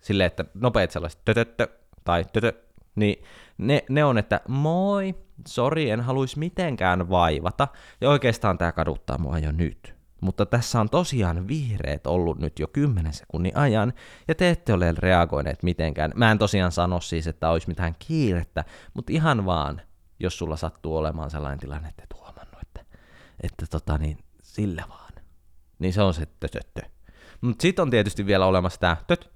silleen, 0.00 0.26
että 0.26 0.44
nopeat 0.54 0.90
sellaiset 0.90 1.20
tötöttö 1.24 1.68
tai 2.04 2.24
tötö, 2.32 2.52
niin 2.94 3.24
ne, 3.58 3.84
ne 3.88 4.04
on, 4.04 4.18
että 4.18 4.40
moi, 4.48 5.14
sori, 5.48 5.90
en 5.90 6.00
haluaisi 6.00 6.38
mitenkään 6.38 7.10
vaivata, 7.10 7.68
ja 8.00 8.10
oikeastaan 8.10 8.58
tämä 8.58 8.72
kaduttaa 8.72 9.18
mua 9.18 9.38
jo 9.38 9.52
nyt. 9.52 9.96
Mutta 10.20 10.46
tässä 10.46 10.80
on 10.80 10.90
tosiaan 10.90 11.48
vihreät 11.48 12.06
ollut 12.06 12.38
nyt 12.38 12.58
jo 12.58 12.68
10 12.68 13.12
sekunnin 13.12 13.56
ajan, 13.56 13.92
ja 14.28 14.34
te 14.34 14.50
ette 14.50 14.72
ole 14.72 14.94
reagoineet 14.98 15.62
mitenkään. 15.62 16.12
Mä 16.14 16.30
en 16.30 16.38
tosiaan 16.38 16.72
sano 16.72 17.00
siis, 17.00 17.26
että 17.26 17.50
olisi 17.50 17.68
mitään 17.68 17.94
kiirettä, 17.98 18.64
mutta 18.94 19.12
ihan 19.12 19.46
vaan, 19.46 19.80
jos 20.20 20.38
sulla 20.38 20.56
sattuu 20.56 20.96
olemaan 20.96 21.30
sellainen 21.30 21.58
tilanne, 21.58 21.88
että 21.88 22.02
et 22.02 22.14
huomannut, 22.20 22.62
että, 22.62 22.84
että 23.42 23.66
tota 23.70 23.98
niin, 23.98 24.18
sillä 24.42 24.84
vaan. 24.88 25.12
Niin 25.78 25.92
se 25.92 26.02
on 26.02 26.14
se 26.14 26.26
tötöttö. 26.40 26.82
Mutta 27.40 27.62
sitten 27.62 27.82
on 27.82 27.90
tietysti 27.90 28.26
vielä 28.26 28.46
olemassa 28.46 28.80
tämä 28.80 28.96
töt, 29.06 29.30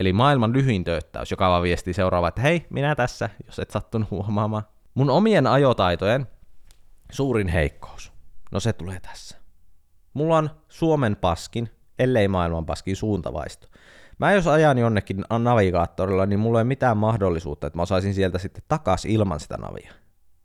eli 0.00 0.12
maailman 0.12 0.52
lyhyin 0.52 0.84
tööttäys, 0.84 1.30
joka 1.30 1.48
vaan 1.48 1.62
viestii 1.62 1.94
seuraava, 1.94 2.28
että 2.28 2.40
hei, 2.40 2.66
minä 2.70 2.94
tässä, 2.94 3.30
jos 3.46 3.58
et 3.58 3.70
sattunut 3.70 4.10
huomaamaan. 4.10 4.62
Mun 4.98 5.10
omien 5.10 5.46
ajotaitojen 5.46 6.26
suurin 7.12 7.48
heikkous, 7.48 8.12
no 8.52 8.60
se 8.60 8.72
tulee 8.72 9.00
tässä. 9.00 9.38
Mulla 10.14 10.36
on 10.36 10.50
Suomen 10.68 11.16
paskin, 11.16 11.70
ellei 11.98 12.28
maailman 12.28 12.66
paskin 12.66 12.96
suuntavaisto. 12.96 13.68
Mä 14.18 14.32
jos 14.32 14.46
ajan 14.46 14.78
jonnekin 14.78 15.24
navigaattorilla, 15.38 16.26
niin 16.26 16.40
mulla 16.40 16.58
ei 16.58 16.64
mitään 16.64 16.96
mahdollisuutta, 16.96 17.66
että 17.66 17.76
mä 17.76 17.82
osaisin 17.82 18.14
sieltä 18.14 18.38
sitten 18.38 18.64
takas 18.68 19.04
ilman 19.04 19.40
sitä 19.40 19.56
navia. 19.56 19.92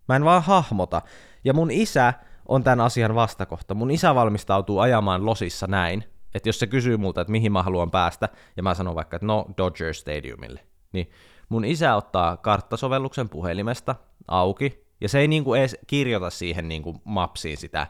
Mä 0.10 0.16
en 0.16 0.26
vaan 0.26 0.44
hahmota. 0.44 1.02
Ja 1.44 1.54
mun 1.54 1.72
isä 1.72 2.14
on 2.48 2.64
tämän 2.64 2.82
asian 2.82 3.16
vastakohta. 3.16 3.74
Mun 3.74 3.92
isä 3.92 4.16
valmistautuu 4.16 4.80
ajamaan 4.80 5.26
losissa 5.26 5.68
näin, 5.68 6.04
että 6.36 6.50
jos 6.50 6.60
se 6.60 6.68
kysyy 6.68 6.98
multa, 6.98 7.22
että 7.22 7.32
mihin 7.32 7.52
mä 7.52 7.64
haluan 7.64 7.92
päästä, 7.92 8.30
ja 8.58 8.64
mä 8.64 8.74
sanon 8.74 8.96
vaikka, 8.96 9.16
että 9.16 9.26
no 9.26 9.46
Dodger 9.58 9.94
Stadiumille, 9.94 10.60
niin 10.92 11.10
mun 11.54 11.66
isä 11.66 11.96
ottaa 11.96 12.38
karttasovelluksen 12.38 13.30
puhelimesta 13.30 13.96
auki, 14.28 14.88
ja 15.02 15.10
se 15.10 15.20
ei 15.20 15.28
niinku 15.28 15.54
edes 15.54 15.78
kirjoita 15.88 16.30
siihen 16.30 16.68
niinku 16.68 17.02
mapsiin 17.04 17.58
sitä 17.58 17.88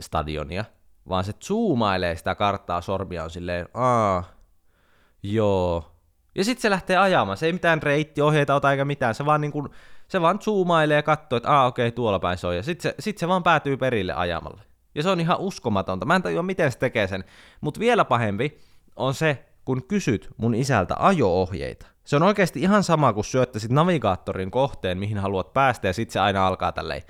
stadionia, 0.00 0.64
vaan 1.08 1.24
se 1.24 1.32
zoomailee 1.44 2.16
sitä 2.16 2.34
karttaa 2.34 2.80
sormia 2.80 3.24
on 3.24 3.30
silleen, 3.30 3.68
aa, 3.74 4.24
joo. 5.22 5.92
Ja 6.34 6.44
sitten 6.44 6.62
se 6.62 6.70
lähtee 6.70 6.96
ajamaan, 6.96 7.38
se 7.38 7.46
ei 7.46 7.52
mitään 7.52 7.82
reittiohjeita 7.82 8.54
ota 8.54 8.70
eikä 8.70 8.84
mitään, 8.84 9.14
se 9.14 9.24
vaan, 9.24 9.40
niinku, 9.40 9.68
se 10.08 10.20
vaan 10.20 10.38
zoomailee 10.40 10.96
ja 10.96 11.02
katsoo, 11.02 11.36
että 11.36 11.50
aa 11.50 11.66
okei, 11.66 11.86
okay, 11.86 11.94
tuolla 11.94 12.18
päin 12.18 12.38
se 12.38 12.46
on, 12.46 12.56
ja 12.56 12.62
sitten 12.62 12.82
se, 12.82 12.94
sit 12.98 13.18
se 13.18 13.28
vaan 13.28 13.42
päätyy 13.42 13.76
perille 13.76 14.12
ajamalle. 14.12 14.62
Ja 14.94 15.02
se 15.02 15.08
on 15.08 15.20
ihan 15.20 15.38
uskomatonta, 15.40 16.06
mä 16.06 16.16
en 16.16 16.22
tajua 16.22 16.42
miten 16.42 16.72
se 16.72 16.78
tekee 16.78 17.06
sen, 17.06 17.24
mutta 17.60 17.80
vielä 17.80 18.04
pahempi 18.04 18.58
on 18.96 19.14
se, 19.14 19.44
kun 19.64 19.82
kysyt 19.88 20.28
mun 20.36 20.54
isältä 20.54 20.94
ajo-ohjeita. 20.98 21.86
Se 22.08 22.16
on 22.16 22.22
oikeasti 22.22 22.60
ihan 22.60 22.84
sama, 22.84 23.12
kun 23.12 23.24
syöttäisit 23.24 23.70
navigaattorin 23.70 24.50
kohteen, 24.50 24.98
mihin 24.98 25.18
haluat 25.18 25.52
päästä, 25.52 25.86
ja 25.88 25.92
sitten 25.92 26.12
se 26.12 26.20
aina 26.20 26.46
alkaa 26.46 26.72
tälleen, 26.72 27.02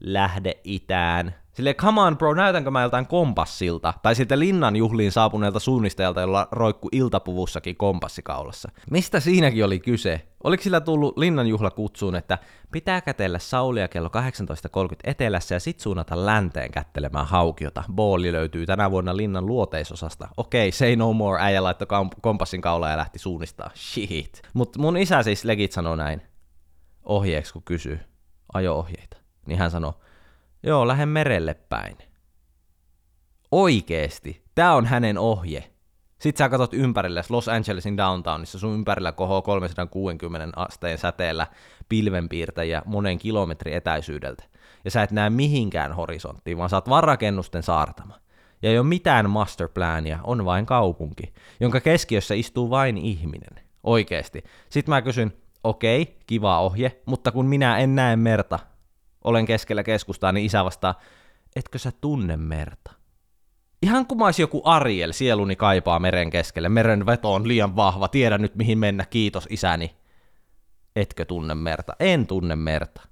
lähde 0.00 0.54
itään, 0.64 1.34
Sille 1.56 1.74
come 1.74 2.00
on 2.00 2.18
bro, 2.18 2.34
näytänkö 2.34 2.70
mä 2.70 2.82
joltain 2.82 3.06
kompassilta? 3.06 3.94
Tai 4.02 4.14
siltä 4.14 4.38
linnan 4.38 4.76
juhliin 4.76 5.12
saapuneelta 5.12 5.58
suunnistajalta, 5.58 6.20
jolla 6.20 6.48
roikku 6.52 6.88
iltapuvussakin 6.92 7.76
kompassikaulassa. 7.76 8.70
Mistä 8.90 9.20
siinäkin 9.20 9.64
oli 9.64 9.78
kyse? 9.78 10.26
Oliko 10.44 10.62
sillä 10.62 10.80
tullut 10.80 11.18
linnan 11.18 11.46
juhla 11.46 11.70
kutsuun, 11.70 12.16
että 12.16 12.38
pitää 12.72 13.00
kätellä 13.00 13.38
Saulia 13.38 13.88
kello 13.88 14.08
18.30 14.08 14.96
etelässä 15.04 15.54
ja 15.54 15.60
sit 15.60 15.80
suunnata 15.80 16.26
länteen 16.26 16.70
kättelemään 16.70 17.26
haukiota. 17.26 17.84
Booli 17.92 18.32
löytyy 18.32 18.66
tänä 18.66 18.90
vuonna 18.90 19.16
linnan 19.16 19.46
luoteisosasta. 19.46 20.28
Okei, 20.36 20.68
okay, 20.68 20.72
say 20.72 20.96
no 20.96 21.12
more, 21.12 21.42
äijä 21.42 21.62
laittoi 21.62 21.88
kompassin 22.22 22.60
kaulaa 22.60 22.90
ja 22.90 22.96
lähti 22.96 23.18
suunnistaa. 23.18 23.70
Shit. 23.74 24.42
Mut 24.54 24.76
mun 24.78 24.96
isä 24.96 25.22
siis 25.22 25.44
legit 25.44 25.72
sanoi 25.72 25.96
näin 25.96 26.22
ohjeeksi, 27.04 27.52
kun 27.52 27.62
kysyy 27.62 28.00
ajo-ohjeita. 28.54 29.16
Niin 29.46 29.58
hän 29.58 29.70
sanoi, 29.70 29.92
Joo, 30.62 30.88
lähden 30.88 31.08
merelle 31.08 31.54
päin. 31.54 31.98
Oikeesti. 33.52 34.44
Tää 34.54 34.74
on 34.74 34.86
hänen 34.86 35.18
ohje. 35.18 35.70
Sitten 36.18 36.44
sä 36.44 36.48
katsot 36.48 36.74
ympärille 36.74 37.22
Los 37.28 37.48
Angelesin 37.48 37.96
downtownissa, 37.96 38.58
sun 38.58 38.74
ympärillä 38.74 39.12
kohoo 39.12 39.42
360 39.42 40.60
asteen 40.60 40.98
säteellä 40.98 41.46
pilvenpiirtäjiä 41.88 42.82
monen 42.86 43.18
kilometrin 43.18 43.74
etäisyydeltä. 43.74 44.44
Ja 44.84 44.90
sä 44.90 45.02
et 45.02 45.10
näe 45.10 45.30
mihinkään 45.30 45.92
horisonttiin, 45.92 46.58
vaan 46.58 46.70
sä 46.70 46.76
oot 46.76 46.88
varakennusten 46.88 47.62
saartama. 47.62 48.14
Ja 48.62 48.70
ei 48.70 48.78
ole 48.78 48.86
mitään 48.86 49.30
masterplania, 49.30 50.18
on 50.24 50.44
vain 50.44 50.66
kaupunki, 50.66 51.32
jonka 51.60 51.80
keskiössä 51.80 52.34
istuu 52.34 52.70
vain 52.70 52.98
ihminen. 52.98 53.64
Oikeesti. 53.84 54.44
Sitten 54.68 54.92
mä 54.92 55.02
kysyn, 55.02 55.32
okei, 55.64 56.02
okay, 56.02 56.14
kiva 56.26 56.60
ohje, 56.60 57.00
mutta 57.06 57.32
kun 57.32 57.46
minä 57.46 57.78
en 57.78 57.94
näe 57.94 58.16
merta, 58.16 58.58
olen 59.26 59.46
keskellä 59.46 59.82
keskustaa, 59.82 60.32
niin 60.32 60.46
isä 60.46 60.64
vastaa, 60.64 61.00
etkö 61.56 61.78
sä 61.78 61.92
tunne 62.00 62.36
merta? 62.36 62.92
Ihan 63.82 64.06
kuin 64.06 64.18
mä 64.18 64.24
joku 64.38 64.62
Ariel, 64.64 65.12
sieluni 65.12 65.56
kaipaa 65.56 65.98
meren 65.98 66.30
keskelle, 66.30 66.68
meren 66.68 67.06
veto 67.06 67.34
on 67.34 67.48
liian 67.48 67.76
vahva, 67.76 68.08
tiedän 68.08 68.42
nyt 68.42 68.54
mihin 68.54 68.78
mennä, 68.78 69.04
kiitos 69.10 69.46
isäni. 69.50 69.96
Etkö 70.96 71.24
tunne 71.24 71.54
merta? 71.54 71.92
En 72.00 72.26
tunne 72.26 72.56
merta. 72.56 73.02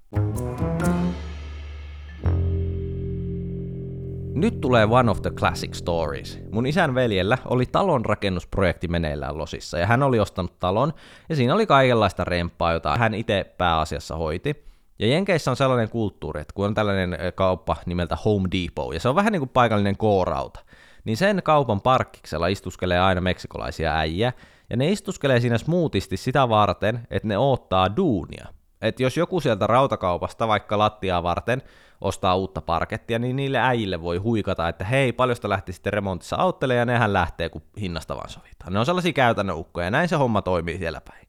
Nyt 4.35 4.61
tulee 4.61 4.85
one 4.91 5.11
of 5.11 5.23
the 5.23 5.31
classic 5.31 5.75
stories. 5.75 6.41
Mun 6.51 6.67
isän 6.67 6.95
veljellä 6.95 7.39
oli 7.45 7.67
talon 7.67 8.05
rakennusprojekti 8.05 8.89
meneillään 8.89 9.39
Losissa, 9.39 9.79
ja 9.79 9.87
hän 9.87 10.03
oli 10.03 10.21
ostanut 10.21 10.59
talon, 10.59 10.93
ja 11.29 11.37
siinä 11.37 11.55
oli 11.55 11.67
kaikenlaista 11.67 12.25
remppaa, 12.25 12.73
jota 12.73 12.97
hän 12.97 13.15
itse 13.15 13.55
pääasiassa 13.59 14.17
hoiti. 14.17 14.74
Ja 14.99 15.07
Jenkeissä 15.07 15.51
on 15.51 15.57
sellainen 15.57 15.89
kulttuuri, 15.89 16.41
että 16.41 16.55
kun 16.55 16.67
on 16.67 16.75
tällainen 16.75 17.19
kauppa 17.35 17.77
nimeltä 17.87 18.17
Home 18.25 18.49
Depot, 18.53 18.95
ja 18.95 19.01
se 19.01 19.09
on 19.09 19.15
vähän 19.15 19.33
niin 19.33 19.41
kuin 19.41 19.49
paikallinen 19.49 19.97
koorauta, 19.97 20.61
niin 21.05 21.17
sen 21.17 21.43
kaupan 21.45 21.81
parkkiksella 21.81 22.47
istuskelee 22.47 23.01
aina 23.01 23.21
meksikolaisia 23.21 23.97
äijä, 23.97 24.33
ja 24.71 24.77
ne 24.77 24.91
istuskelee 24.91 25.41
siinä 25.41 25.59
smoothisti 25.59 26.17
sitä 26.17 26.49
varten, 26.49 27.07
että 27.11 27.29
ne 27.29 27.39
odottaa 27.39 27.97
duunia. 27.97 28.47
Että 28.83 29.03
jos 29.03 29.17
joku 29.17 29.41
sieltä 29.41 29.67
rautakaupasta 29.67 30.49
vaikka 30.49 30.79
lattiaa 30.79 31.23
varten 31.23 31.63
ostaa 32.01 32.37
uutta 32.37 32.61
parkettia, 32.61 33.19
niin 33.19 33.37
niille 33.37 33.59
äijille 33.59 34.03
voi 34.03 34.17
huikata, 34.17 34.69
että 34.69 34.85
hei, 34.85 35.13
paljon 35.13 35.37
sitä 35.37 35.49
lähti 35.49 35.73
sitten 35.73 35.93
remontissa 35.93 36.37
auttelee, 36.37 36.77
ja 36.77 36.85
nehän 36.85 37.13
lähtee, 37.13 37.49
kun 37.49 37.63
hinnasta 37.81 38.17
vaan 38.17 38.29
sovitaan. 38.29 38.73
Ne 38.73 38.79
on 38.79 38.87
sellaisia 38.87 39.13
käytännön 39.13 39.57
ukkoja, 39.57 39.87
ja 39.87 39.91
näin 39.91 40.09
se 40.09 40.17
homma 40.17 40.43
toimii 40.43 40.79
siellä 40.79 41.01
päin 41.01 41.24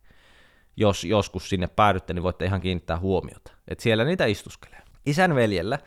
jos 0.78 1.04
joskus 1.04 1.50
sinne 1.50 1.68
päädytte, 1.68 2.14
niin 2.14 2.24
voitte 2.24 2.46
ihan 2.46 2.62
kiinnittää 2.62 3.00
huomiota. 3.00 3.52
Että 3.68 3.82
siellä 3.82 4.04
niitä 4.04 4.26
istuskelee. 4.26 4.82
Isän 5.06 5.36
veljellä 5.36 5.80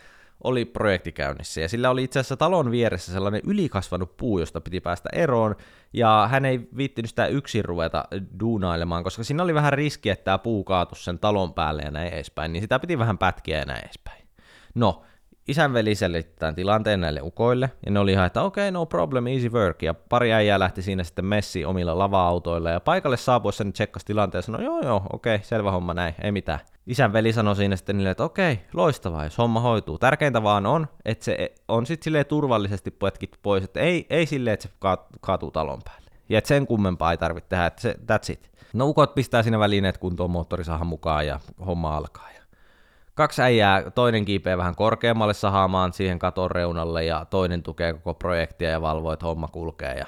oli 0.44 0.64
projekti 0.64 1.12
käynnissä, 1.12 1.60
ja 1.60 1.68
sillä 1.68 1.90
oli 1.90 2.04
itse 2.04 2.20
asiassa 2.20 2.36
talon 2.36 2.70
vieressä 2.70 3.12
sellainen 3.12 3.40
ylikasvanut 3.46 4.16
puu, 4.16 4.38
josta 4.38 4.60
piti 4.60 4.80
päästä 4.80 5.08
eroon, 5.12 5.56
ja 5.92 6.28
hän 6.30 6.44
ei 6.44 6.68
viittinyt 6.76 7.08
sitä 7.08 7.26
yksin 7.26 7.64
ruveta 7.64 8.04
duunailemaan, 8.40 9.04
koska 9.04 9.24
siinä 9.24 9.42
oli 9.42 9.54
vähän 9.54 9.72
riski, 9.72 10.10
että 10.10 10.24
tämä 10.24 10.38
puu 10.38 10.64
kaatuisi 10.64 11.04
sen 11.04 11.18
talon 11.18 11.54
päälle 11.54 11.82
ja 11.82 11.90
näin 11.90 12.12
edespäin, 12.12 12.52
niin 12.52 12.62
sitä 12.62 12.78
piti 12.78 12.98
vähän 12.98 13.18
pätkiä 13.18 13.58
ja 13.58 13.64
näin 13.64 13.84
edespäin. 13.84 14.28
No, 14.74 15.02
isän 15.48 15.72
veli 15.72 15.94
selittää 15.94 16.52
tilanteen 16.52 17.00
näille 17.00 17.20
ukoille, 17.22 17.70
ja 17.86 17.92
ne 17.92 18.00
oli 18.00 18.12
ihan, 18.12 18.26
että 18.26 18.42
okei, 18.42 18.68
okay, 18.68 18.70
no 18.70 18.86
problem, 18.86 19.26
easy 19.26 19.48
work, 19.48 19.82
ja 19.82 19.94
pari 19.94 20.32
äijää 20.32 20.58
lähti 20.58 20.82
siinä 20.82 21.04
sitten 21.04 21.24
messi 21.24 21.64
omilla 21.64 21.98
lava-autoilla, 21.98 22.70
ja 22.70 22.80
paikalle 22.80 23.16
saapuessa 23.16 23.64
ne 23.64 23.72
tsekkasi 23.72 24.06
tilanteen 24.06 24.38
ja 24.38 24.42
sanoi, 24.42 24.64
joo 24.64 24.80
joo, 24.80 25.02
okei, 25.12 25.34
okay, 25.34 25.44
selvä 25.44 25.70
homma 25.70 25.94
näin, 25.94 26.14
ei 26.22 26.32
mitään. 26.32 26.60
Isän 26.86 27.12
veli 27.12 27.32
sanoi 27.32 27.56
siinä 27.56 27.76
sitten 27.76 27.96
niille, 27.96 28.10
että 28.10 28.24
okei, 28.24 28.52
okay, 28.52 28.64
loistavaa, 28.72 29.24
jos 29.24 29.38
homma 29.38 29.60
hoituu. 29.60 29.98
Tärkeintä 29.98 30.42
vaan 30.42 30.66
on, 30.66 30.86
että 31.04 31.24
se 31.24 31.52
on 31.68 31.86
sitten 31.86 32.04
silleen 32.04 32.26
turvallisesti 32.26 32.90
potkit 32.90 33.38
pois, 33.42 33.64
että 33.64 33.80
ei, 33.80 34.06
ei 34.10 34.26
silleen, 34.26 34.54
että 34.54 34.68
se 34.68 34.74
kaatuu 35.20 35.50
talon 35.50 35.80
päälle. 35.84 36.10
Ja 36.28 36.38
että 36.38 36.48
sen 36.48 36.66
kummempaa 36.66 37.10
ei 37.10 37.18
tarvitse 37.18 37.48
tehdä, 37.48 37.66
että 37.66 37.82
se, 37.82 37.94
that's 37.94 38.32
it. 38.32 38.50
No 38.72 38.86
ukot 38.86 39.14
pistää 39.14 39.42
siinä 39.42 39.58
välineet 39.58 39.98
kuntoon 39.98 40.30
moottorisahan 40.30 40.86
mukaan 40.86 41.26
ja 41.26 41.40
homma 41.66 41.96
alkaa 41.96 42.28
kaksi 43.18 43.42
äijää, 43.42 43.90
toinen 43.90 44.24
kiipeä 44.24 44.58
vähän 44.58 44.74
korkeammalle 44.74 45.34
sahaamaan 45.34 45.92
siihen 45.92 46.18
katon 46.18 46.50
reunalle 46.50 47.04
ja 47.04 47.26
toinen 47.30 47.62
tukee 47.62 47.92
koko 47.92 48.14
projektia 48.14 48.70
ja 48.70 48.80
valvoo, 48.80 49.12
että 49.12 49.26
homma 49.26 49.48
kulkee. 49.48 49.94
Ja 49.94 50.06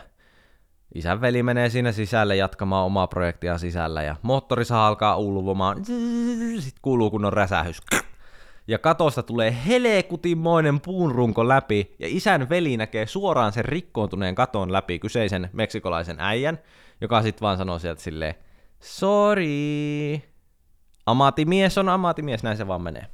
Isän 0.95 1.21
veli 1.21 1.43
menee 1.43 1.69
siinä 1.69 1.93
sisälle 1.93 2.37
jatkamaan 2.37 2.87
omaa 2.87 3.07
projektia 3.07 3.59
sisällä 3.59 4.03
ja 4.03 4.17
moottori 4.23 4.65
saa 4.65 4.89
alkaa 4.89 5.17
ulvomaan. 5.17 5.85
Sitten 6.59 6.83
kuuluu 6.83 7.11
kunnon 7.11 7.33
räsähys. 7.33 7.83
Ja 8.69 8.79
katosta 8.79 9.23
tulee 9.23 9.57
helekutimoinen 9.67 10.81
puunrunko 10.81 11.49
läpi 11.49 11.97
ja 11.99 12.07
isän 12.11 12.49
veli 12.49 12.77
näkee 12.77 13.07
suoraan 13.07 13.53
sen 13.53 13.65
rikkoontuneen 13.65 14.35
katon 14.35 14.73
läpi 14.73 14.99
kyseisen 14.99 15.51
meksikolaisen 15.53 16.17
äijän, 16.21 16.59
joka 17.01 17.23
sitten 17.23 17.41
vaan 17.41 17.57
sanoo 17.57 17.79
sieltä 17.79 18.03
silleen, 18.03 18.35
sorry. 18.81 20.30
Amatimies 21.07 21.79
on 21.79 21.89
amatimies, 21.89 22.43
näin 22.43 22.57
se 22.57 22.67
vaan 22.67 22.83
menee. 22.83 23.07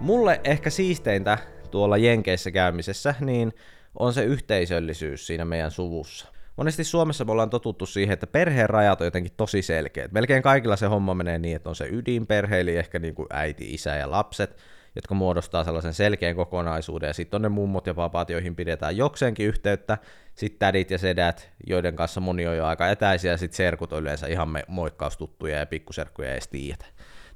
Mulle 0.00 0.40
ehkä 0.44 0.70
siisteintä 0.70 1.38
tuolla 1.70 1.96
Jenkeissä 1.96 2.50
käymisessä, 2.50 3.14
niin 3.20 3.52
on 3.98 4.14
se 4.14 4.24
yhteisöllisyys 4.24 5.26
siinä 5.26 5.44
meidän 5.44 5.70
suvussa. 5.70 6.28
Monesti 6.56 6.84
Suomessa 6.84 7.24
me 7.24 7.32
ollaan 7.32 7.50
totuttu 7.50 7.86
siihen, 7.86 8.12
että 8.12 8.26
perheen 8.26 8.70
rajat 8.70 9.00
on 9.00 9.06
jotenkin 9.06 9.32
tosi 9.36 9.62
selkeät. 9.62 10.12
Melkein 10.12 10.42
kaikilla 10.42 10.76
se 10.76 10.86
homma 10.86 11.14
menee 11.14 11.38
niin, 11.38 11.56
että 11.56 11.68
on 11.68 11.76
se 11.76 11.88
ydinperhe, 11.92 12.60
eli 12.60 12.76
ehkä 12.76 12.98
niin 12.98 13.14
kuin 13.14 13.26
äiti, 13.30 13.74
isä 13.74 13.96
ja 13.96 14.10
lapset, 14.10 14.56
jotka 14.94 15.14
muodostaa 15.14 15.64
sellaisen 15.64 15.94
selkeän 15.94 16.36
kokonaisuuden, 16.36 17.06
ja 17.06 17.14
sitten 17.14 17.38
on 17.38 17.42
ne 17.42 17.48
mummot 17.48 17.86
ja 17.86 17.94
papat, 17.94 18.30
joihin 18.30 18.56
pidetään 18.56 18.96
jokseenkin 18.96 19.46
yhteyttä, 19.46 19.98
sitten 20.34 20.58
tädit 20.58 20.90
ja 20.90 20.98
sedät, 20.98 21.50
joiden 21.66 21.96
kanssa 21.96 22.20
moni 22.20 22.46
on 22.46 22.56
jo 22.56 22.66
aika 22.66 22.88
etäisiä, 22.88 23.30
ja 23.30 23.38
sitten 23.38 23.56
serkut 23.56 23.92
on 23.92 24.02
yleensä 24.02 24.26
ihan 24.26 24.48
me 24.48 24.64
moikkaustuttuja 24.68 25.58
ja 25.58 25.66
pikkuserkkuja 25.66 26.34
ei 26.34 26.40
tiedä. 26.50 26.84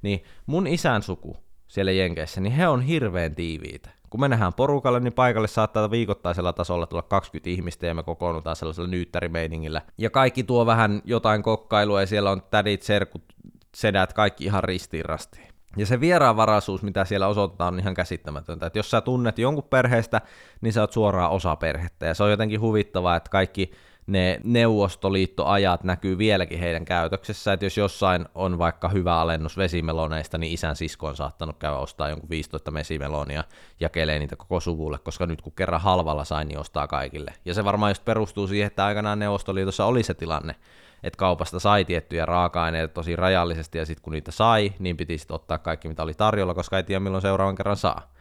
Niin 0.02 0.24
mun 0.46 0.66
isän 0.66 1.02
suku 1.02 1.36
siellä 1.68 1.92
Jenkeissä, 1.92 2.40
niin 2.40 2.52
he 2.52 2.68
on 2.68 2.82
hirveän 2.82 3.34
tiiviitä 3.34 3.90
kun 4.10 4.20
me 4.20 4.28
nähdään 4.28 4.54
porukalle, 4.54 5.00
niin 5.00 5.12
paikalle 5.12 5.48
saattaa 5.48 5.90
viikoittaisella 5.90 6.52
tasolla 6.52 6.86
tulla 6.86 7.02
20 7.02 7.50
ihmistä 7.50 7.86
ja 7.86 7.94
me 7.94 8.02
kokoonnutaan 8.02 8.56
sellaisella 8.56 8.88
nyyttärimeiningillä. 8.88 9.82
Ja 9.98 10.10
kaikki 10.10 10.42
tuo 10.42 10.66
vähän 10.66 11.02
jotain 11.04 11.42
kokkailua 11.42 12.00
ja 12.00 12.06
siellä 12.06 12.30
on 12.30 12.42
tädit, 12.50 12.82
serkut, 12.82 13.22
sedät, 13.74 14.12
kaikki 14.12 14.44
ihan 14.44 14.64
ristiin. 14.64 15.04
Ja 15.76 15.86
se 15.86 16.00
vieraanvaraisuus, 16.00 16.82
mitä 16.82 17.04
siellä 17.04 17.26
osoitetaan, 17.26 17.74
on 17.74 17.80
ihan 17.80 17.94
käsittämätöntä. 17.94 18.66
Että 18.66 18.78
jos 18.78 18.90
sä 18.90 19.00
tunnet 19.00 19.38
jonkun 19.38 19.64
perheestä, 19.64 20.20
niin 20.60 20.72
sä 20.72 20.80
oot 20.80 20.92
suoraan 20.92 21.30
osa 21.30 21.56
perhettä. 21.56 22.06
Ja 22.06 22.14
se 22.14 22.22
on 22.22 22.30
jotenkin 22.30 22.60
huvittavaa, 22.60 23.16
että 23.16 23.30
kaikki 23.30 23.70
ne 24.08 24.40
neuvostoliittoajat 24.44 25.84
näkyy 25.84 26.18
vieläkin 26.18 26.58
heidän 26.58 26.84
käytöksessä, 26.84 27.52
että 27.52 27.66
jos 27.66 27.76
jossain 27.76 28.26
on 28.34 28.58
vaikka 28.58 28.88
hyvä 28.88 29.20
alennus 29.20 29.56
vesimeloneista, 29.56 30.38
niin 30.38 30.52
isän 30.52 30.76
sisko 30.76 31.06
on 31.06 31.16
saattanut 31.16 31.58
käydä 31.58 31.76
ostaa 31.76 32.08
jonkun 32.08 32.30
15 32.30 32.70
mesimelonia 32.70 33.44
ja 33.80 33.88
kelee 33.88 34.18
niitä 34.18 34.36
koko 34.36 34.60
suvulle, 34.60 34.98
koska 34.98 35.26
nyt 35.26 35.42
kun 35.42 35.52
kerran 35.56 35.80
halvalla 35.80 36.24
sai, 36.24 36.44
niin 36.44 36.58
ostaa 36.58 36.86
kaikille. 36.86 37.34
Ja 37.44 37.54
se 37.54 37.64
varmaan 37.64 37.90
just 37.90 38.04
perustuu 38.04 38.46
siihen, 38.46 38.66
että 38.66 38.84
aikanaan 38.84 39.18
Neuvostoliitossa 39.18 39.84
oli 39.84 40.02
se 40.02 40.14
tilanne, 40.14 40.54
että 41.02 41.18
kaupasta 41.18 41.60
sai 41.60 41.84
tiettyjä 41.84 42.26
raaka-aineita 42.26 42.94
tosi 42.94 43.16
rajallisesti, 43.16 43.78
ja 43.78 43.86
sitten 43.86 44.02
kun 44.02 44.12
niitä 44.12 44.30
sai, 44.30 44.72
niin 44.78 44.96
piti 44.96 45.18
sitten 45.18 45.34
ottaa 45.34 45.58
kaikki, 45.58 45.88
mitä 45.88 46.02
oli 46.02 46.14
tarjolla, 46.14 46.54
koska 46.54 46.76
ei 46.76 46.82
tiedä 46.82 47.00
milloin 47.00 47.22
seuraavan 47.22 47.54
kerran 47.54 47.76
saa. 47.76 48.12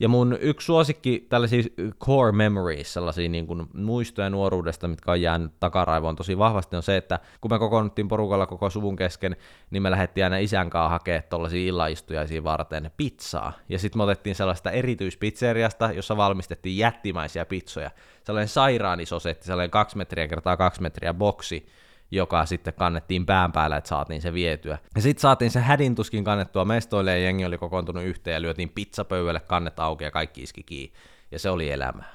Ja 0.00 0.08
mun 0.08 0.38
yksi 0.40 0.64
suosikki 0.64 1.26
tällaisia 1.28 1.62
core 2.04 2.32
memories, 2.32 2.92
sellaisia 2.92 3.28
niin 3.28 3.46
kuin 3.46 3.66
muistoja 3.74 4.30
nuoruudesta, 4.30 4.88
mitkä 4.88 5.12
on 5.12 5.22
jäänyt 5.22 5.52
takaraivoon 5.60 6.16
tosi 6.16 6.38
vahvasti, 6.38 6.76
on 6.76 6.82
se, 6.82 6.96
että 6.96 7.18
kun 7.40 7.50
me 7.50 7.58
kokoonnuttiin 7.58 8.08
porukalla 8.08 8.46
koko 8.46 8.70
suvun 8.70 8.96
kesken, 8.96 9.36
niin 9.70 9.82
me 9.82 9.90
lähdettiin 9.90 10.24
aina 10.24 10.38
isän 10.38 10.70
kanssa 10.70 10.88
hakemaan 10.88 11.22
tuollaisia 11.30 11.68
illaistujaisia 11.68 12.44
varten 12.44 12.90
pizzaa. 12.96 13.52
Ja 13.68 13.78
sitten 13.78 13.98
me 13.98 14.02
otettiin 14.02 14.34
sellaista 14.34 14.70
erityispizzeriasta, 14.70 15.92
jossa 15.92 16.16
valmistettiin 16.16 16.78
jättimäisiä 16.78 17.44
pizzoja. 17.44 17.90
Sellainen 18.24 18.48
sairaan 18.48 19.00
iso 19.00 19.18
setti, 19.18 19.46
sellainen 19.46 19.70
2 19.70 19.96
metriä 19.96 20.28
kertaa 20.28 20.56
2 20.56 20.82
metriä 20.82 21.14
boksi, 21.14 21.66
joka 22.10 22.46
sitten 22.46 22.74
kannettiin 22.74 23.26
pään 23.26 23.52
päällä, 23.52 23.76
että 23.76 23.88
saatiin 23.88 24.22
se 24.22 24.32
vietyä. 24.32 24.78
Ja 24.94 25.02
sitten 25.02 25.22
saatiin 25.22 25.50
se 25.50 25.60
hädintuskin 25.60 26.24
kannettua 26.24 26.64
mestoille, 26.64 27.10
ja 27.10 27.24
jengi 27.24 27.44
oli 27.44 27.58
kokoontunut 27.58 28.04
yhteen, 28.04 28.34
ja 28.34 28.42
lyötiin 28.42 28.68
pizzapöydälle 28.68 29.40
kannet 29.40 29.80
auki, 29.80 30.04
ja 30.04 30.10
kaikki 30.10 30.42
iski 30.42 30.62
kiinni. 30.62 30.96
Ja 31.30 31.38
se 31.38 31.50
oli 31.50 31.70
elämää. 31.70 32.12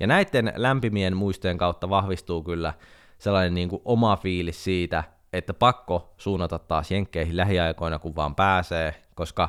Ja 0.00 0.06
näiden 0.06 0.52
lämpimien 0.56 1.16
muistojen 1.16 1.58
kautta 1.58 1.88
vahvistuu 1.88 2.42
kyllä 2.42 2.74
sellainen 3.18 3.54
niin 3.54 3.68
kuin 3.68 3.82
oma 3.84 4.16
fiilis 4.16 4.64
siitä, 4.64 5.04
että 5.32 5.54
pakko 5.54 6.14
suunnata 6.16 6.58
taas 6.58 6.90
jenkkeihin 6.90 7.36
lähiaikoina, 7.36 7.98
kun 7.98 8.16
vaan 8.16 8.34
pääsee, 8.34 8.94
koska 9.14 9.48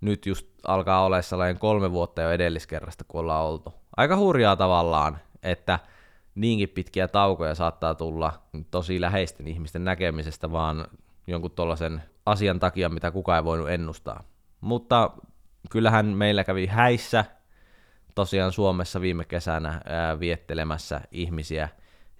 nyt 0.00 0.26
just 0.26 0.46
alkaa 0.66 1.04
olla 1.04 1.22
sellainen 1.22 1.58
kolme 1.58 1.92
vuotta 1.92 2.22
jo 2.22 2.30
edelliskerrasta, 2.30 3.04
kun 3.08 3.20
ollaan 3.20 3.44
oltu. 3.44 3.74
Aika 3.96 4.16
hurjaa 4.16 4.56
tavallaan, 4.56 5.18
että 5.42 5.78
niinkin 6.34 6.68
pitkiä 6.68 7.08
taukoja 7.08 7.54
saattaa 7.54 7.94
tulla 7.94 8.32
tosi 8.70 9.00
läheisten 9.00 9.48
ihmisten 9.48 9.84
näkemisestä, 9.84 10.52
vaan 10.52 10.86
jonkun 11.26 11.50
tuollaisen 11.50 12.02
asian 12.26 12.60
takia, 12.60 12.88
mitä 12.88 13.10
kukaan 13.10 13.38
ei 13.38 13.44
voinut 13.44 13.70
ennustaa. 13.70 14.22
Mutta 14.60 15.10
kyllähän 15.70 16.06
meillä 16.06 16.44
kävi 16.44 16.66
häissä 16.66 17.24
tosiaan 18.14 18.52
Suomessa 18.52 19.00
viime 19.00 19.24
kesänä 19.24 19.80
ää, 19.84 20.20
viettelemässä 20.20 21.00
ihmisiä 21.10 21.68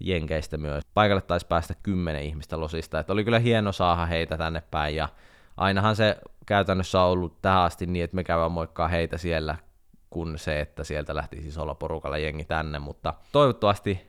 Jenkeistä 0.00 0.56
myös. 0.56 0.84
Paikalle 0.94 1.22
taisi 1.22 1.46
päästä 1.46 1.74
kymmenen 1.82 2.22
ihmistä 2.22 2.60
losista, 2.60 3.00
että 3.00 3.12
oli 3.12 3.24
kyllä 3.24 3.38
hieno 3.38 3.72
saada 3.72 4.06
heitä 4.06 4.38
tänne 4.38 4.62
päin 4.70 4.96
ja 4.96 5.08
ainahan 5.56 5.96
se 5.96 6.16
käytännössä 6.46 7.00
on 7.00 7.10
ollut 7.10 7.42
tähän 7.42 7.62
asti 7.62 7.86
niin, 7.86 8.04
että 8.04 8.14
me 8.14 8.24
käydään 8.24 8.52
moikkaa 8.52 8.88
heitä 8.88 9.18
siellä 9.18 9.56
kuin 10.12 10.38
se, 10.38 10.60
että 10.60 10.84
sieltä 10.84 11.14
lähti 11.14 11.42
siis 11.42 11.58
olla 11.58 11.74
porukalla 11.74 12.18
jengi 12.18 12.44
tänne, 12.44 12.78
mutta 12.78 13.14
toivottavasti 13.32 14.00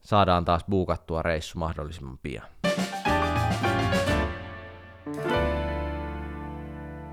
saadaan 0.00 0.44
taas 0.44 0.64
buukattua 0.70 1.22
reissu 1.22 1.58
mahdollisimman 1.58 2.18
pian. 2.18 2.46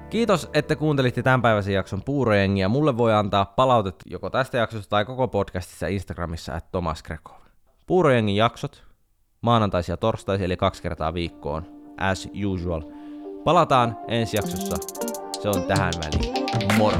Kiitos, 0.10 0.50
että 0.54 0.76
kuuntelitte 0.76 1.24
tämänpäiväisen 1.24 1.74
jakson 1.74 2.04
puurojengiä. 2.04 2.70
Mulle 2.70 2.98
voi 2.98 3.14
antaa 3.14 3.46
palautet 3.46 3.96
joko 4.06 4.30
tästä 4.30 4.58
jaksosta 4.58 4.90
tai 4.90 5.06
koko 5.06 5.28
podcastissa 5.28 5.88
Instagramissa 5.88 6.56
at 6.56 6.72
Tomas 6.72 7.04
Grekov. 7.04 7.36
Puurojengin 7.88 8.36
jaksot 8.36 8.84
maanantaisia 9.42 9.94
ja 9.94 9.98
torstaisia 9.98 10.46
eli 10.46 10.58
kaksi 10.58 10.84
kertaa 10.84 11.14
viikkoon, 11.14 11.66
as 11.98 12.30
usual. 12.46 12.82
Palataan 13.44 13.98
ensi 14.08 14.38
jaksossa. 14.38 14.76
Se 15.42 15.50
on 15.50 15.64
tähän 15.64 15.94
väliin. 16.04 16.34
Moro! 16.78 16.98